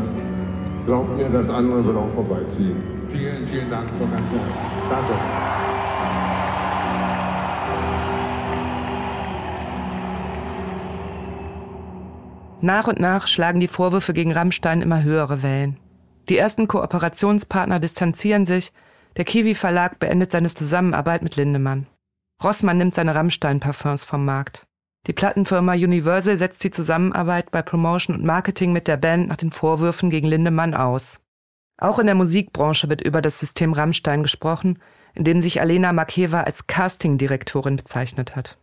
Glaubt 0.86 1.16
mir, 1.16 1.28
das 1.28 1.50
andere 1.50 1.84
wird 1.84 1.96
auch 1.96 2.12
vorbeiziehen. 2.14 2.76
Vielen, 3.08 3.44
vielen 3.46 3.68
Dank 3.68 3.88
von 3.98 4.08
Herzen. 4.10 4.40
Danke. 4.88 5.69
Nach 12.62 12.88
und 12.88 13.00
nach 13.00 13.26
schlagen 13.26 13.60
die 13.60 13.68
Vorwürfe 13.68 14.12
gegen 14.12 14.32
Rammstein 14.32 14.82
immer 14.82 15.02
höhere 15.02 15.42
Wellen. 15.42 15.78
Die 16.28 16.36
ersten 16.36 16.68
Kooperationspartner 16.68 17.80
distanzieren 17.80 18.46
sich, 18.46 18.72
der 19.16 19.24
Kiwi 19.24 19.54
Verlag 19.54 19.98
beendet 19.98 20.32
seine 20.32 20.52
Zusammenarbeit 20.52 21.22
mit 21.22 21.36
Lindemann. 21.36 21.86
Rossmann 22.42 22.78
nimmt 22.78 22.94
seine 22.94 23.14
Rammstein-Parfums 23.14 24.04
vom 24.04 24.24
Markt. 24.24 24.66
Die 25.06 25.12
Plattenfirma 25.12 25.72
Universal 25.72 26.36
setzt 26.36 26.62
die 26.62 26.70
Zusammenarbeit 26.70 27.50
bei 27.50 27.62
Promotion 27.62 28.14
und 28.14 28.24
Marketing 28.24 28.72
mit 28.72 28.86
der 28.86 28.98
Band 28.98 29.28
nach 29.28 29.36
den 29.36 29.50
Vorwürfen 29.50 30.10
gegen 30.10 30.28
Lindemann 30.28 30.74
aus. 30.74 31.20
Auch 31.78 31.98
in 31.98 32.06
der 32.06 32.14
Musikbranche 32.14 32.90
wird 32.90 33.00
über 33.00 33.22
das 33.22 33.40
System 33.40 33.72
Rammstein 33.72 34.22
gesprochen, 34.22 34.78
in 35.14 35.24
dem 35.24 35.40
sich 35.40 35.60
Alena 35.60 35.92
Makeva 35.92 36.42
als 36.42 36.66
Castingdirektorin 36.66 37.76
bezeichnet 37.76 38.36
hat. 38.36 38.58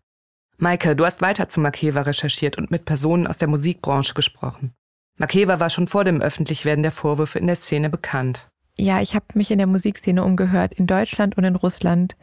Maike, 0.60 0.96
du 0.96 1.06
hast 1.06 1.22
weiter 1.22 1.50
zu 1.50 1.60
Makeva 1.60 2.02
recherchiert 2.02 2.58
und 2.58 2.72
mit 2.72 2.86
Personen 2.86 3.28
aus 3.28 3.38
der 3.38 3.48
Musikbranche 3.48 4.16
gesprochen. 4.16 4.74
Makeva 5.18 5.60
war 5.60 5.70
schon 5.70 5.88
vor 5.88 6.04
dem 6.04 6.20
Öffentlichwerden 6.20 6.82
der 6.82 6.92
Vorwürfe 6.92 7.38
in 7.38 7.46
der 7.46 7.56
Szene 7.56 7.92
bekannt. 7.92 8.50
Ja, 8.76 9.00
ich 9.02 9.14
habe 9.14 9.26
mich 9.36 9.52
in 9.52 9.60
der 9.60 9.68
Musikszene 9.68 10.24
umgehört, 10.24 10.74
in 10.74 10.88
Deutschland 10.88 11.38
und 11.38 11.44
in 11.44 11.56
Russland. 11.56 12.16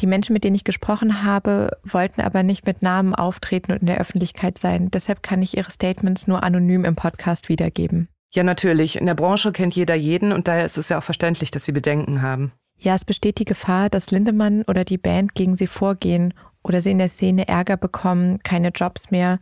Die 0.00 0.06
Menschen, 0.06 0.32
mit 0.32 0.44
denen 0.44 0.56
ich 0.56 0.64
gesprochen 0.64 1.22
habe, 1.22 1.70
wollten 1.82 2.22
aber 2.22 2.42
nicht 2.42 2.66
mit 2.66 2.80
Namen 2.80 3.14
auftreten 3.14 3.72
und 3.72 3.80
in 3.80 3.86
der 3.86 3.98
Öffentlichkeit 3.98 4.56
sein. 4.56 4.90
Deshalb 4.90 5.22
kann 5.22 5.42
ich 5.42 5.56
ihre 5.56 5.70
Statements 5.70 6.26
nur 6.26 6.42
anonym 6.42 6.84
im 6.86 6.96
Podcast 6.96 7.50
wiedergeben. 7.50 8.08
Ja, 8.32 8.42
natürlich. 8.42 8.96
In 8.96 9.06
der 9.06 9.14
Branche 9.14 9.52
kennt 9.52 9.76
jeder 9.76 9.94
jeden 9.94 10.32
und 10.32 10.48
daher 10.48 10.64
ist 10.64 10.78
es 10.78 10.88
ja 10.88 10.98
auch 10.98 11.02
verständlich, 11.02 11.50
dass 11.50 11.66
sie 11.66 11.72
Bedenken 11.72 12.22
haben. 12.22 12.52
Ja, 12.78 12.94
es 12.94 13.06
besteht 13.06 13.38
die 13.38 13.46
Gefahr, 13.46 13.88
dass 13.88 14.10
Lindemann 14.10 14.62
oder 14.66 14.84
die 14.84 14.98
Band 14.98 15.34
gegen 15.34 15.56
sie 15.56 15.66
vorgehen 15.66 16.34
oder 16.66 16.82
sie 16.82 16.90
in 16.90 16.98
der 16.98 17.08
Szene 17.08 17.46
Ärger 17.46 17.76
bekommen, 17.76 18.40
keine 18.42 18.68
Jobs 18.68 19.10
mehr, 19.10 19.38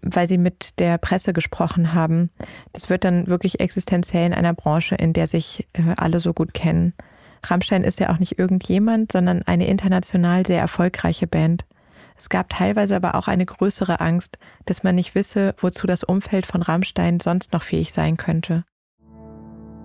weil 0.00 0.26
sie 0.26 0.38
mit 0.38 0.78
der 0.80 0.98
Presse 0.98 1.32
gesprochen 1.32 1.92
haben. 1.92 2.30
Das 2.72 2.88
wird 2.88 3.04
dann 3.04 3.26
wirklich 3.26 3.60
existenziell 3.60 4.26
in 4.26 4.34
einer 4.34 4.54
Branche, 4.54 4.94
in 4.94 5.12
der 5.12 5.28
sich 5.28 5.68
äh, 5.74 5.94
alle 5.96 6.20
so 6.20 6.32
gut 6.32 6.54
kennen. 6.54 6.94
Rammstein 7.44 7.84
ist 7.84 8.00
ja 8.00 8.10
auch 8.10 8.18
nicht 8.18 8.38
irgendjemand, 8.38 9.12
sondern 9.12 9.42
eine 9.42 9.66
international 9.66 10.46
sehr 10.46 10.60
erfolgreiche 10.60 11.26
Band. 11.26 11.66
Es 12.16 12.30
gab 12.30 12.48
teilweise 12.48 12.96
aber 12.96 13.14
auch 13.16 13.28
eine 13.28 13.44
größere 13.44 14.00
Angst, 14.00 14.38
dass 14.64 14.82
man 14.82 14.94
nicht 14.94 15.14
wisse, 15.14 15.54
wozu 15.58 15.86
das 15.86 16.02
Umfeld 16.02 16.46
von 16.46 16.62
Rammstein 16.62 17.20
sonst 17.20 17.52
noch 17.52 17.62
fähig 17.62 17.92
sein 17.92 18.16
könnte. 18.16 18.64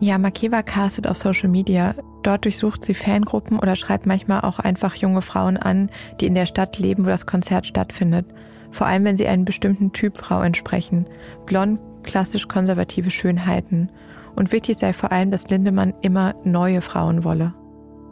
Ja, 0.01 0.17
Makeva 0.17 0.63
castet 0.63 1.07
auf 1.07 1.17
Social 1.17 1.49
Media. 1.49 1.93
Dort 2.23 2.45
durchsucht 2.45 2.85
sie 2.85 2.93
Fangruppen 2.93 3.59
oder 3.59 3.75
schreibt 3.75 4.05
manchmal 4.05 4.41
auch 4.41 4.59
einfach 4.59 4.95
junge 4.95 5.21
Frauen 5.21 5.57
an, 5.57 5.89
die 6.19 6.27
in 6.27 6.35
der 6.35 6.45
Stadt 6.45 6.79
leben, 6.79 7.05
wo 7.05 7.09
das 7.09 7.25
Konzert 7.25 7.65
stattfindet. 7.65 8.25
vor 8.71 8.85
allem 8.85 9.03
wenn 9.03 9.17
sie 9.17 9.27
einen 9.27 9.45
bestimmten 9.45 9.93
Typ 9.93 10.15
Frau 10.17 10.41
entsprechen, 10.41 11.07
blond, 11.47 11.79
klassisch 12.03 12.47
konservative 12.47 13.09
Schönheiten. 13.09 13.89
Und 14.35 14.51
wichtig 14.51 14.77
sei 14.77 14.93
vor 14.93 15.12
allem, 15.12 15.31
dass 15.31 15.49
Lindemann 15.49 15.95
immer 16.01 16.35
neue 16.43 16.81
Frauen 16.81 17.23
wolle. 17.23 17.53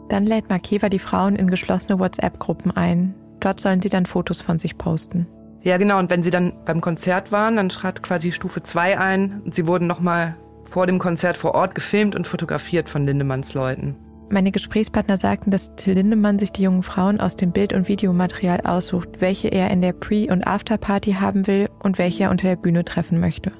Dann 0.08 0.26
lädt 0.26 0.48
Makeva 0.48 0.88
die 0.88 0.98
Frauen 0.98 1.36
in 1.36 1.48
geschlossene 1.48 1.98
WhatsApp-Gruppen 1.98 2.76
ein. 2.76 3.14
Dort 3.40 3.60
sollen 3.60 3.80
sie 3.80 3.88
dann 3.88 4.04
Fotos 4.04 4.40
von 4.40 4.58
sich 4.58 4.76
posten. 4.78 5.26
Ja, 5.62 5.76
genau. 5.76 5.98
Und 5.98 6.10
wenn 6.10 6.22
sie 6.22 6.30
dann 6.30 6.52
beim 6.66 6.80
Konzert 6.80 7.30
waren, 7.30 7.56
dann 7.56 7.68
trat 7.68 8.02
quasi 8.02 8.32
Stufe 8.32 8.62
2 8.62 8.98
ein 8.98 9.42
und 9.44 9.54
sie 9.54 9.66
wurden 9.66 9.86
nochmal 9.86 10.36
vor 10.68 10.86
dem 10.86 10.98
Konzert 10.98 11.36
vor 11.36 11.54
Ort 11.54 11.74
gefilmt 11.74 12.14
und 12.14 12.26
fotografiert 12.26 12.88
von 12.88 13.06
Lindemanns 13.06 13.54
Leuten. 13.54 13.96
Meine 14.30 14.52
Gesprächspartner 14.52 15.16
sagten, 15.16 15.50
dass 15.50 15.74
Till 15.76 15.94
Lindemann 15.94 16.38
sich 16.38 16.52
die 16.52 16.62
jungen 16.62 16.82
Frauen 16.82 17.18
aus 17.18 17.34
dem 17.34 17.50
Bild- 17.50 17.72
und 17.72 17.88
Videomaterial 17.88 18.60
aussucht, 18.60 19.20
welche 19.20 19.48
er 19.48 19.70
in 19.70 19.80
der 19.80 19.94
Pre- 19.94 20.30
und 20.30 20.46
Afterparty 20.46 21.12
haben 21.14 21.46
will 21.46 21.70
und 21.82 21.96
welche 21.96 22.24
er 22.24 22.30
unter 22.30 22.48
der 22.48 22.56
Bühne 22.56 22.84
treffen 22.84 23.20
möchte. 23.20 23.52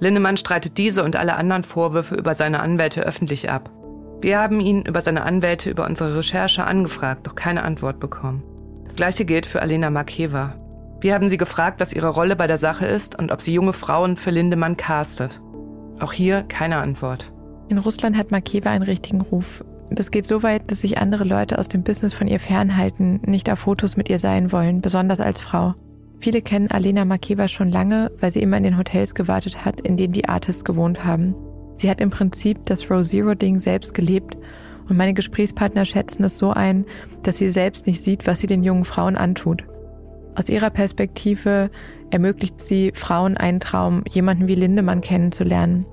Lindemann 0.00 0.36
streitet 0.36 0.78
diese 0.78 1.04
und 1.04 1.14
alle 1.14 1.36
anderen 1.36 1.62
Vorwürfe 1.62 2.16
über 2.16 2.34
seine 2.34 2.60
Anwälte 2.60 3.02
öffentlich 3.02 3.50
ab. 3.50 3.70
Wir 4.20 4.40
haben 4.40 4.60
ihn 4.60 4.82
über 4.82 5.00
seine 5.00 5.22
Anwälte 5.22 5.70
über 5.70 5.86
unsere 5.86 6.16
Recherche 6.16 6.64
angefragt, 6.64 7.26
doch 7.26 7.36
keine 7.36 7.62
Antwort 7.62 8.00
bekommen. 8.00 8.42
Das 8.84 8.96
gleiche 8.96 9.24
gilt 9.24 9.46
für 9.46 9.62
Alena 9.62 9.90
Makeva. 9.90 10.54
Wir 11.00 11.14
haben 11.14 11.28
sie 11.28 11.36
gefragt, 11.36 11.80
was 11.80 11.92
ihre 11.92 12.08
Rolle 12.08 12.34
bei 12.34 12.46
der 12.46 12.58
Sache 12.58 12.86
ist 12.86 13.18
und 13.18 13.30
ob 13.30 13.42
sie 13.42 13.52
junge 13.52 13.72
Frauen 13.72 14.16
für 14.16 14.30
Lindemann 14.30 14.76
castet. 14.76 15.40
Auch 15.98 16.12
hier 16.12 16.42
keine 16.42 16.76
Antwort. 16.76 17.32
In 17.68 17.78
Russland 17.78 18.16
hat 18.16 18.30
Makeva 18.30 18.70
einen 18.70 18.84
richtigen 18.84 19.20
Ruf. 19.20 19.64
Das 19.90 20.10
geht 20.10 20.26
so 20.26 20.42
weit, 20.42 20.70
dass 20.70 20.80
sich 20.80 20.98
andere 20.98 21.24
Leute 21.24 21.58
aus 21.58 21.68
dem 21.68 21.82
Business 21.82 22.12
von 22.12 22.28
ihr 22.28 22.40
fernhalten, 22.40 23.20
nicht 23.24 23.50
auf 23.50 23.60
Fotos 23.60 23.96
mit 23.96 24.10
ihr 24.10 24.18
sein 24.18 24.52
wollen, 24.52 24.80
besonders 24.80 25.20
als 25.20 25.40
Frau. 25.40 25.74
Viele 26.18 26.42
kennen 26.42 26.70
Alena 26.70 27.04
Makeva 27.04 27.46
schon 27.48 27.70
lange, 27.70 28.10
weil 28.20 28.30
sie 28.30 28.40
immer 28.40 28.56
in 28.56 28.64
den 28.64 28.78
Hotels 28.78 29.14
gewartet 29.14 29.64
hat, 29.64 29.80
in 29.80 29.96
denen 29.96 30.12
die 30.12 30.28
Artists 30.28 30.64
gewohnt 30.64 31.04
haben. 31.04 31.34
Sie 31.76 31.90
hat 31.90 32.00
im 32.00 32.10
Prinzip 32.10 32.64
das 32.66 32.90
Row 32.90 33.06
Zero 33.06 33.34
Ding 33.34 33.58
selbst 33.58 33.94
gelebt 33.94 34.36
und 34.88 34.96
meine 34.96 35.14
Gesprächspartner 35.14 35.84
schätzen 35.84 36.24
es 36.24 36.38
so 36.38 36.50
ein, 36.50 36.86
dass 37.22 37.36
sie 37.36 37.50
selbst 37.50 37.86
nicht 37.86 38.02
sieht, 38.02 38.26
was 38.26 38.38
sie 38.38 38.46
den 38.46 38.62
jungen 38.62 38.84
Frauen 38.84 39.16
antut. 39.16 39.64
Aus 40.34 40.48
ihrer 40.48 40.70
Perspektive 40.70 41.70
ermöglicht 42.10 42.60
sie 42.60 42.92
Frauen 42.94 43.36
einen 43.36 43.60
Traum, 43.60 44.04
jemanden 44.10 44.48
wie 44.48 44.54
Lindemann 44.54 45.00
kennenzulernen. 45.00 45.86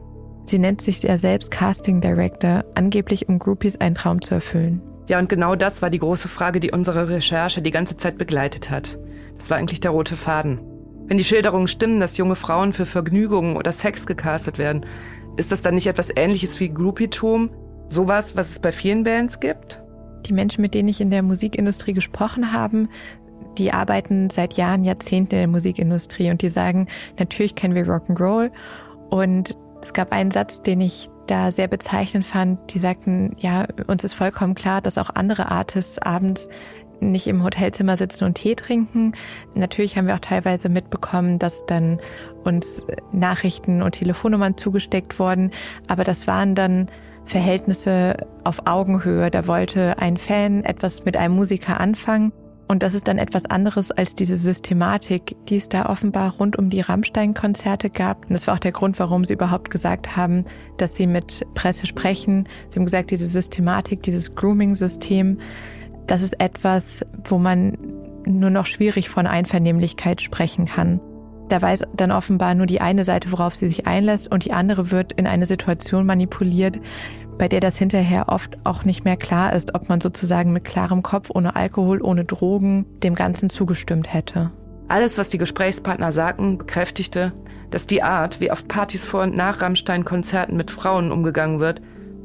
Sie 0.45 0.59
nennt 0.59 0.81
sich 0.81 1.01
ja 1.01 1.17
selbst 1.17 1.51
Casting 1.51 2.01
Director, 2.01 2.65
angeblich 2.75 3.29
um 3.29 3.39
Groupies 3.39 3.77
einen 3.77 3.95
Traum 3.95 4.21
zu 4.21 4.35
erfüllen. 4.35 4.81
Ja, 5.07 5.19
und 5.19 5.29
genau 5.29 5.55
das 5.55 5.81
war 5.81 5.89
die 5.89 5.99
große 5.99 6.27
Frage, 6.27 6.59
die 6.59 6.71
unsere 6.71 7.09
Recherche 7.09 7.61
die 7.61 7.71
ganze 7.71 7.97
Zeit 7.97 8.17
begleitet 8.17 8.69
hat. 8.69 8.97
Das 9.37 9.49
war 9.49 9.57
eigentlich 9.57 9.81
der 9.81 9.91
rote 9.91 10.15
Faden. 10.15 10.59
Wenn 11.07 11.17
die 11.17 11.23
Schilderungen 11.23 11.67
stimmen, 11.67 11.99
dass 11.99 12.17
junge 12.17 12.35
Frauen 12.35 12.71
für 12.71 12.85
Vergnügungen 12.85 13.57
oder 13.57 13.73
Sex 13.73 14.05
gecastet 14.05 14.57
werden, 14.57 14.85
ist 15.35 15.51
das 15.51 15.61
dann 15.61 15.75
nicht 15.75 15.87
etwas 15.87 16.09
ähnliches 16.15 16.59
wie 16.59 16.69
Groupietum? 16.69 17.49
Sowas, 17.89 18.37
was 18.37 18.51
es 18.51 18.59
bei 18.59 18.71
vielen 18.71 19.03
Bands 19.03 19.39
gibt? 19.39 19.81
Die 20.25 20.33
Menschen, 20.33 20.61
mit 20.61 20.73
denen 20.73 20.87
ich 20.87 21.01
in 21.01 21.11
der 21.11 21.21
Musikindustrie 21.21 21.93
gesprochen 21.93 22.53
habe, 22.53 22.87
die 23.57 23.71
arbeiten 23.71 24.29
seit 24.29 24.53
Jahren, 24.53 24.83
Jahrzehnten 24.83 25.35
in 25.35 25.41
der 25.41 25.47
Musikindustrie 25.47 26.29
und 26.31 26.41
die 26.41 26.49
sagen, 26.49 26.87
natürlich 27.17 27.55
kennen 27.55 27.75
wir 27.75 27.85
Rock'n'Roll. 27.85 28.51
Und 29.09 29.55
es 29.81 29.93
gab 29.93 30.11
einen 30.11 30.31
Satz, 30.31 30.61
den 30.61 30.81
ich 30.81 31.09
da 31.27 31.51
sehr 31.51 31.67
bezeichnend 31.67 32.25
fand. 32.25 32.73
Die 32.73 32.79
sagten, 32.79 33.35
ja, 33.37 33.65
uns 33.87 34.03
ist 34.03 34.13
vollkommen 34.13 34.55
klar, 34.55 34.81
dass 34.81 34.97
auch 34.97 35.09
andere 35.09 35.51
Artists 35.51 35.99
abends 35.99 36.47
nicht 36.99 37.27
im 37.27 37.43
Hotelzimmer 37.43 37.97
sitzen 37.97 38.23
und 38.23 38.35
Tee 38.35 38.55
trinken. 38.55 39.13
Natürlich 39.55 39.97
haben 39.97 40.07
wir 40.07 40.15
auch 40.15 40.19
teilweise 40.19 40.69
mitbekommen, 40.69 41.39
dass 41.39 41.65
dann 41.65 41.99
uns 42.43 42.85
Nachrichten 43.11 43.81
und 43.81 43.93
Telefonnummern 43.93 44.57
zugesteckt 44.57 45.19
wurden. 45.19 45.51
Aber 45.87 46.03
das 46.03 46.27
waren 46.27 46.55
dann 46.55 46.89
Verhältnisse 47.25 48.17
auf 48.43 48.67
Augenhöhe. 48.67 49.29
Da 49.31 49.47
wollte 49.47 49.97
ein 49.97 50.17
Fan 50.17 50.63
etwas 50.63 51.05
mit 51.05 51.17
einem 51.17 51.35
Musiker 51.35 51.79
anfangen. 51.79 52.31
Und 52.73 52.81
das 52.81 52.95
ist 52.95 53.07
dann 53.07 53.19
etwas 53.19 53.45
anderes 53.45 53.91
als 53.91 54.15
diese 54.15 54.35
Systematik, 54.35 55.35
die 55.47 55.57
es 55.57 55.69
da 55.69 55.85
offenbar 55.85 56.33
rund 56.39 56.57
um 56.57 56.71
die 56.71 56.81
Rammstein-Konzerte 56.81 57.91
gab. 57.91 58.23
Und 58.23 58.31
das 58.31 58.47
war 58.47 58.55
auch 58.55 58.59
der 58.59 58.71
Grund, 58.71 58.97
warum 58.97 59.25
sie 59.25 59.33
überhaupt 59.33 59.69
gesagt 59.69 60.17
haben, 60.17 60.45
dass 60.77 60.95
sie 60.95 61.05
mit 61.05 61.45
Presse 61.53 61.85
sprechen. 61.85 62.47
Sie 62.71 62.79
haben 62.79 62.85
gesagt, 62.85 63.11
diese 63.11 63.27
Systematik, 63.27 64.01
dieses 64.01 64.33
Grooming-System, 64.33 65.37
das 66.07 66.23
ist 66.23 66.41
etwas, 66.41 67.05
wo 67.25 67.37
man 67.37 67.77
nur 68.25 68.49
noch 68.49 68.65
schwierig 68.65 69.07
von 69.07 69.27
Einvernehmlichkeit 69.27 70.23
sprechen 70.23 70.65
kann. 70.65 70.99
Da 71.49 71.61
weiß 71.61 71.83
dann 71.95 72.11
offenbar 72.11 72.55
nur 72.55 72.65
die 72.65 72.81
eine 72.81 73.05
Seite, 73.05 73.31
worauf 73.31 73.53
sie 73.53 73.67
sich 73.67 73.85
einlässt 73.85 74.31
und 74.31 74.45
die 74.45 74.51
andere 74.53 74.89
wird 74.89 75.13
in 75.13 75.27
eine 75.27 75.45
Situation 75.45 76.07
manipuliert, 76.07 76.79
bei 77.37 77.47
der 77.47 77.59
das 77.59 77.77
hinterher 77.77 78.29
oft 78.29 78.57
auch 78.63 78.83
nicht 78.83 79.05
mehr 79.05 79.17
klar 79.17 79.53
ist, 79.53 79.75
ob 79.75 79.89
man 79.89 80.01
sozusagen 80.01 80.53
mit 80.53 80.63
klarem 80.63 81.03
Kopf, 81.03 81.29
ohne 81.33 81.55
Alkohol, 81.55 82.01
ohne 82.01 82.25
Drogen 82.25 82.85
dem 83.03 83.15
Ganzen 83.15 83.49
zugestimmt 83.49 84.13
hätte. 84.13 84.51
Alles, 84.87 85.17
was 85.17 85.29
die 85.29 85.37
Gesprächspartner 85.37 86.11
sagten, 86.11 86.57
bekräftigte, 86.57 87.33
dass 87.71 87.87
die 87.87 88.03
Art, 88.03 88.39
wie 88.39 88.51
auf 88.51 88.67
Partys 88.67 89.05
vor 89.05 89.23
und 89.23 89.35
nach 89.35 89.61
Rammstein-Konzerten 89.61 90.55
mit 90.55 90.69
Frauen 90.69 91.11
umgegangen 91.11 91.59
wird, 91.59 91.81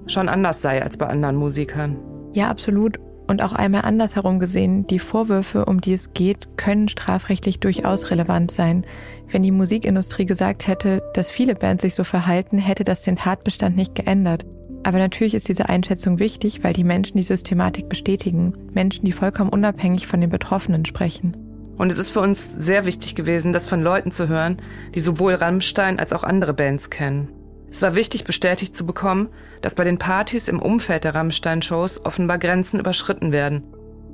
schon 0.06 0.28
anders 0.28 0.60
sei 0.60 0.82
als 0.82 0.96
bei 0.96 1.06
anderen 1.06 1.36
Musikern. 1.36 1.96
Ja, 2.34 2.50
absolut. 2.50 2.98
Und 3.26 3.42
auch 3.42 3.52
einmal 3.52 3.82
andersherum 3.82 4.40
gesehen, 4.40 4.86
die 4.86 4.98
Vorwürfe, 4.98 5.66
um 5.66 5.80
die 5.80 5.92
es 5.92 6.12
geht, 6.14 6.56
können 6.56 6.88
strafrechtlich 6.88 7.60
durchaus 7.60 8.10
relevant 8.10 8.50
sein. 8.50 8.86
Wenn 9.28 9.42
die 9.42 9.50
Musikindustrie 9.50 10.24
gesagt 10.24 10.66
hätte, 10.66 11.02
dass 11.14 11.30
viele 11.30 11.54
Bands 11.54 11.82
sich 11.82 11.94
so 11.94 12.04
verhalten, 12.04 12.58
hätte 12.58 12.84
das 12.84 13.02
den 13.02 13.16
Tatbestand 13.16 13.76
nicht 13.76 13.94
geändert. 13.94 14.46
Aber 14.88 14.96
natürlich 14.96 15.34
ist 15.34 15.48
diese 15.48 15.68
Einschätzung 15.68 16.18
wichtig, 16.18 16.64
weil 16.64 16.72
die 16.72 16.82
Menschen 16.82 17.18
die 17.18 17.22
Systematik 17.22 17.90
bestätigen. 17.90 18.54
Menschen, 18.72 19.04
die 19.04 19.12
vollkommen 19.12 19.50
unabhängig 19.50 20.06
von 20.06 20.18
den 20.18 20.30
Betroffenen 20.30 20.86
sprechen. 20.86 21.36
Und 21.76 21.92
es 21.92 21.98
ist 21.98 22.08
für 22.08 22.22
uns 22.22 22.50
sehr 22.54 22.86
wichtig 22.86 23.14
gewesen, 23.14 23.52
das 23.52 23.66
von 23.66 23.82
Leuten 23.82 24.12
zu 24.12 24.28
hören, 24.28 24.62
die 24.94 25.00
sowohl 25.00 25.34
Rammstein 25.34 25.98
als 25.98 26.14
auch 26.14 26.24
andere 26.24 26.54
Bands 26.54 26.88
kennen. 26.88 27.28
Es 27.70 27.82
war 27.82 27.96
wichtig 27.96 28.24
bestätigt 28.24 28.74
zu 28.74 28.86
bekommen, 28.86 29.28
dass 29.60 29.74
bei 29.74 29.84
den 29.84 29.98
Partys 29.98 30.48
im 30.48 30.58
Umfeld 30.58 31.04
der 31.04 31.14
Rammstein-Shows 31.14 32.06
offenbar 32.06 32.38
Grenzen 32.38 32.80
überschritten 32.80 33.30
werden. 33.30 33.64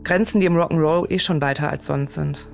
Grenzen, 0.02 0.40
die 0.40 0.46
im 0.46 0.56
Rock'n'Roll 0.56 1.08
eh 1.08 1.20
schon 1.20 1.40
weiter 1.40 1.70
als 1.70 1.86
sonst 1.86 2.14
sind. 2.14 2.48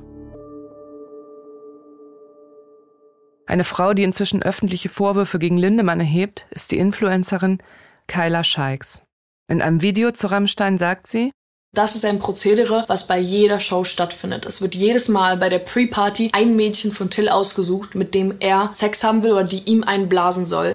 Eine 3.47 3.65
Frau, 3.65 3.95
die 3.95 4.05
inzwischen 4.05 4.43
öffentliche 4.43 4.91
Vorwürfe 4.91 5.39
gegen 5.39 5.57
Lindemann 5.57 6.01
erhebt, 6.01 6.47
ist 6.51 6.71
die 6.71 6.79
Influencerin 6.79 7.61
Kyla 8.11 8.43
Scheiks. 8.43 9.05
In 9.49 9.63
einem 9.63 9.83
Video 9.83 10.11
zu 10.11 10.27
Rammstein 10.27 10.79
sagt 10.79 11.07
sie, 11.07 11.31
das 11.73 11.95
ist 11.95 12.05
ein 12.05 12.19
Prozedere, 12.19 12.85
was 12.89 13.07
bei 13.07 13.21
jeder 13.21 13.61
Show 13.61 13.85
stattfindet. 13.85 14.45
Es 14.45 14.61
wird 14.61 14.75
jedes 14.75 15.07
Mal 15.07 15.37
bei 15.37 15.49
der 15.49 15.61
Pre-Party 15.61 16.31
ein 16.33 16.57
Mädchen 16.57 16.91
von 16.91 17.09
Till 17.09 17.29
ausgesucht, 17.29 17.95
mit 17.95 18.13
dem 18.13 18.35
er 18.41 18.71
Sex 18.75 19.05
haben 19.05 19.23
will 19.23 19.31
oder 19.31 19.45
die 19.45 19.63
ihm 19.63 19.85
einen 19.85 20.09
blasen 20.09 20.45
soll. 20.45 20.75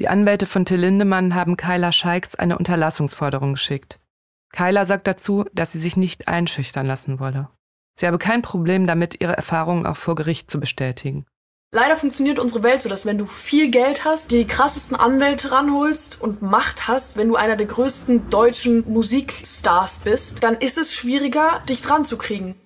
Die 0.00 0.08
Anwälte 0.08 0.46
von 0.46 0.64
Till 0.64 0.80
Lindemann 0.80 1.36
haben 1.36 1.56
Kyla 1.56 1.92
Scheiks 1.92 2.34
eine 2.34 2.58
Unterlassungsforderung 2.58 3.52
geschickt. 3.52 4.00
Kyla 4.52 4.84
sagt 4.84 5.06
dazu, 5.06 5.44
dass 5.52 5.70
sie 5.70 5.78
sich 5.78 5.96
nicht 5.96 6.26
einschüchtern 6.26 6.86
lassen 6.86 7.20
wolle. 7.20 7.48
Sie 7.94 8.08
habe 8.08 8.18
kein 8.18 8.42
Problem 8.42 8.88
damit, 8.88 9.20
ihre 9.20 9.36
Erfahrungen 9.36 9.86
auch 9.86 9.96
vor 9.96 10.16
Gericht 10.16 10.50
zu 10.50 10.58
bestätigen. 10.58 11.26
Leider 11.74 11.96
funktioniert 11.96 12.38
unsere 12.38 12.62
Welt 12.62 12.82
so, 12.82 12.90
dass 12.90 13.06
wenn 13.06 13.16
du 13.16 13.24
viel 13.24 13.70
Geld 13.70 14.04
hast, 14.04 14.30
die 14.30 14.44
krassesten 14.44 14.94
Anwälte 14.94 15.52
ranholst 15.52 16.20
und 16.20 16.42
Macht 16.42 16.86
hast, 16.86 17.16
wenn 17.16 17.28
du 17.28 17.36
einer 17.36 17.56
der 17.56 17.66
größten 17.66 18.28
deutschen 18.28 18.84
Musikstars 18.92 20.00
bist, 20.00 20.44
dann 20.44 20.56
ist 20.56 20.76
es 20.76 20.92
schwieriger, 20.92 21.62
dich 21.66 21.80
dran 21.80 22.04
zu 22.04 22.18
kriegen. 22.18 22.56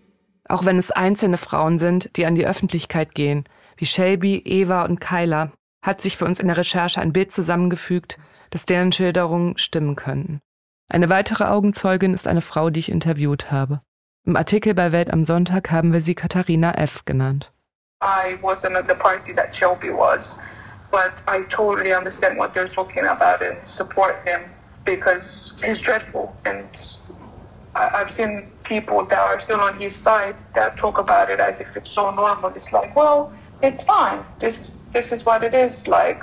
Auch 0.48 0.64
wenn 0.64 0.76
es 0.76 0.90
einzelne 0.90 1.36
Frauen 1.36 1.78
sind, 1.78 2.16
die 2.16 2.26
an 2.26 2.34
die 2.34 2.48
Öffentlichkeit 2.48 3.14
gehen, 3.14 3.44
wie 3.76 3.86
Shelby, 3.86 4.42
Eva 4.44 4.84
und 4.84 5.00
Kyla, 5.00 5.52
hat 5.82 6.02
sich 6.02 6.16
für 6.16 6.24
uns 6.24 6.40
in 6.40 6.48
der 6.48 6.56
Recherche 6.56 7.00
ein 7.00 7.12
Bild 7.12 7.30
zusammengefügt, 7.30 8.18
das 8.50 8.64
deren 8.64 8.90
Schilderungen 8.90 9.56
stimmen 9.56 9.94
könnten. 9.94 10.40
Eine 10.88 11.08
weitere 11.10 11.44
Augenzeugin 11.44 12.12
ist 12.12 12.26
eine 12.26 12.40
Frau, 12.40 12.70
die 12.70 12.80
ich 12.80 12.90
interviewt 12.90 13.52
habe. 13.52 13.82
Im 14.24 14.34
Artikel 14.34 14.74
bei 14.74 14.90
Welt 14.90 15.12
am 15.12 15.24
Sonntag 15.24 15.70
haben 15.70 15.92
wir 15.92 16.00
sie 16.00 16.16
Katharina 16.16 16.72
F. 16.74 17.04
genannt. 17.04 17.52
I 18.02 18.38
wasn't 18.42 18.76
at 18.76 18.88
the 18.88 18.94
party 18.94 19.32
that 19.32 19.54
Shelby 19.54 19.90
was, 19.90 20.38
but 20.90 21.22
I 21.26 21.42
totally 21.44 21.92
understand 21.94 22.36
what 22.36 22.52
they're 22.52 22.68
talking 22.68 23.04
about 23.04 23.42
and 23.42 23.56
support 23.66 24.16
him 24.28 24.42
because 24.84 25.54
he's 25.64 25.80
dreadful. 25.80 26.36
And 26.44 26.68
I, 27.74 27.88
I've 27.94 28.10
seen 28.10 28.50
people 28.64 29.04
that 29.06 29.18
are 29.18 29.40
still 29.40 29.60
on 29.60 29.80
his 29.80 29.96
side 29.96 30.36
that 30.54 30.76
talk 30.76 30.98
about 30.98 31.30
it 31.30 31.40
as 31.40 31.60
if 31.60 31.74
it's 31.74 31.90
so 31.90 32.10
normal. 32.10 32.50
It's 32.50 32.72
like, 32.72 32.94
well, 32.94 33.32
it's 33.62 33.82
fine. 33.82 34.22
This 34.40 34.74
this 34.92 35.10
is 35.10 35.24
what 35.24 35.42
it 35.42 35.54
is 35.54 35.88
like. 35.88 36.22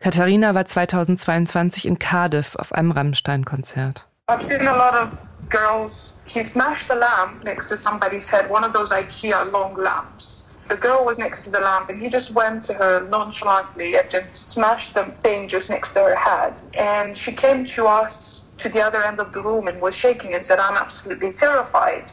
Katharina 0.00 0.54
war 0.54 0.62
2022 0.62 1.88
in 1.88 1.98
Cardiff 1.98 2.54
auf 2.56 2.72
einem 2.72 2.92
Rammstein-Konzert. 2.92 4.04
I've 4.28 4.42
seen 4.42 4.60
a 4.60 4.76
lot 4.76 4.94
of 4.94 5.18
girls. 5.48 6.12
He 6.26 6.42
smashed 6.42 6.88
a 6.90 6.94
lamp 6.94 7.42
next 7.42 7.68
to 7.70 7.76
somebody's 7.76 8.28
head, 8.28 8.48
one 8.48 8.62
of 8.62 8.72
those 8.72 8.92
IKEA 8.92 9.50
long 9.50 9.74
lamps. 9.74 10.37
The 10.68 10.76
girl 10.76 11.04
was 11.04 11.16
next 11.18 11.44
to 11.44 11.50
the 11.50 11.60
lamp 11.60 11.88
and 11.88 12.00
he 12.00 12.08
just 12.08 12.30
went 12.30 12.62
to 12.64 12.74
her 12.74 13.06
nonchalantly 13.08 13.96
and 13.96 14.10
just 14.10 14.52
smashed 14.52 14.94
the 14.94 15.04
thing 15.22 15.48
just 15.48 15.70
next 15.70 15.92
to 15.94 16.00
her 16.00 16.14
head. 16.14 16.54
And 16.74 17.16
she 17.16 17.32
came 17.32 17.64
to 17.76 17.86
us 17.86 18.42
to 18.58 18.68
the 18.68 18.82
other 18.82 19.02
end 19.02 19.18
of 19.18 19.32
the 19.32 19.40
room 19.40 19.68
and 19.68 19.80
was 19.80 19.94
shaking 19.94 20.34
and 20.34 20.44
said, 20.44 20.58
I'm 20.58 20.76
absolutely 20.76 21.32
terrified. 21.32 22.12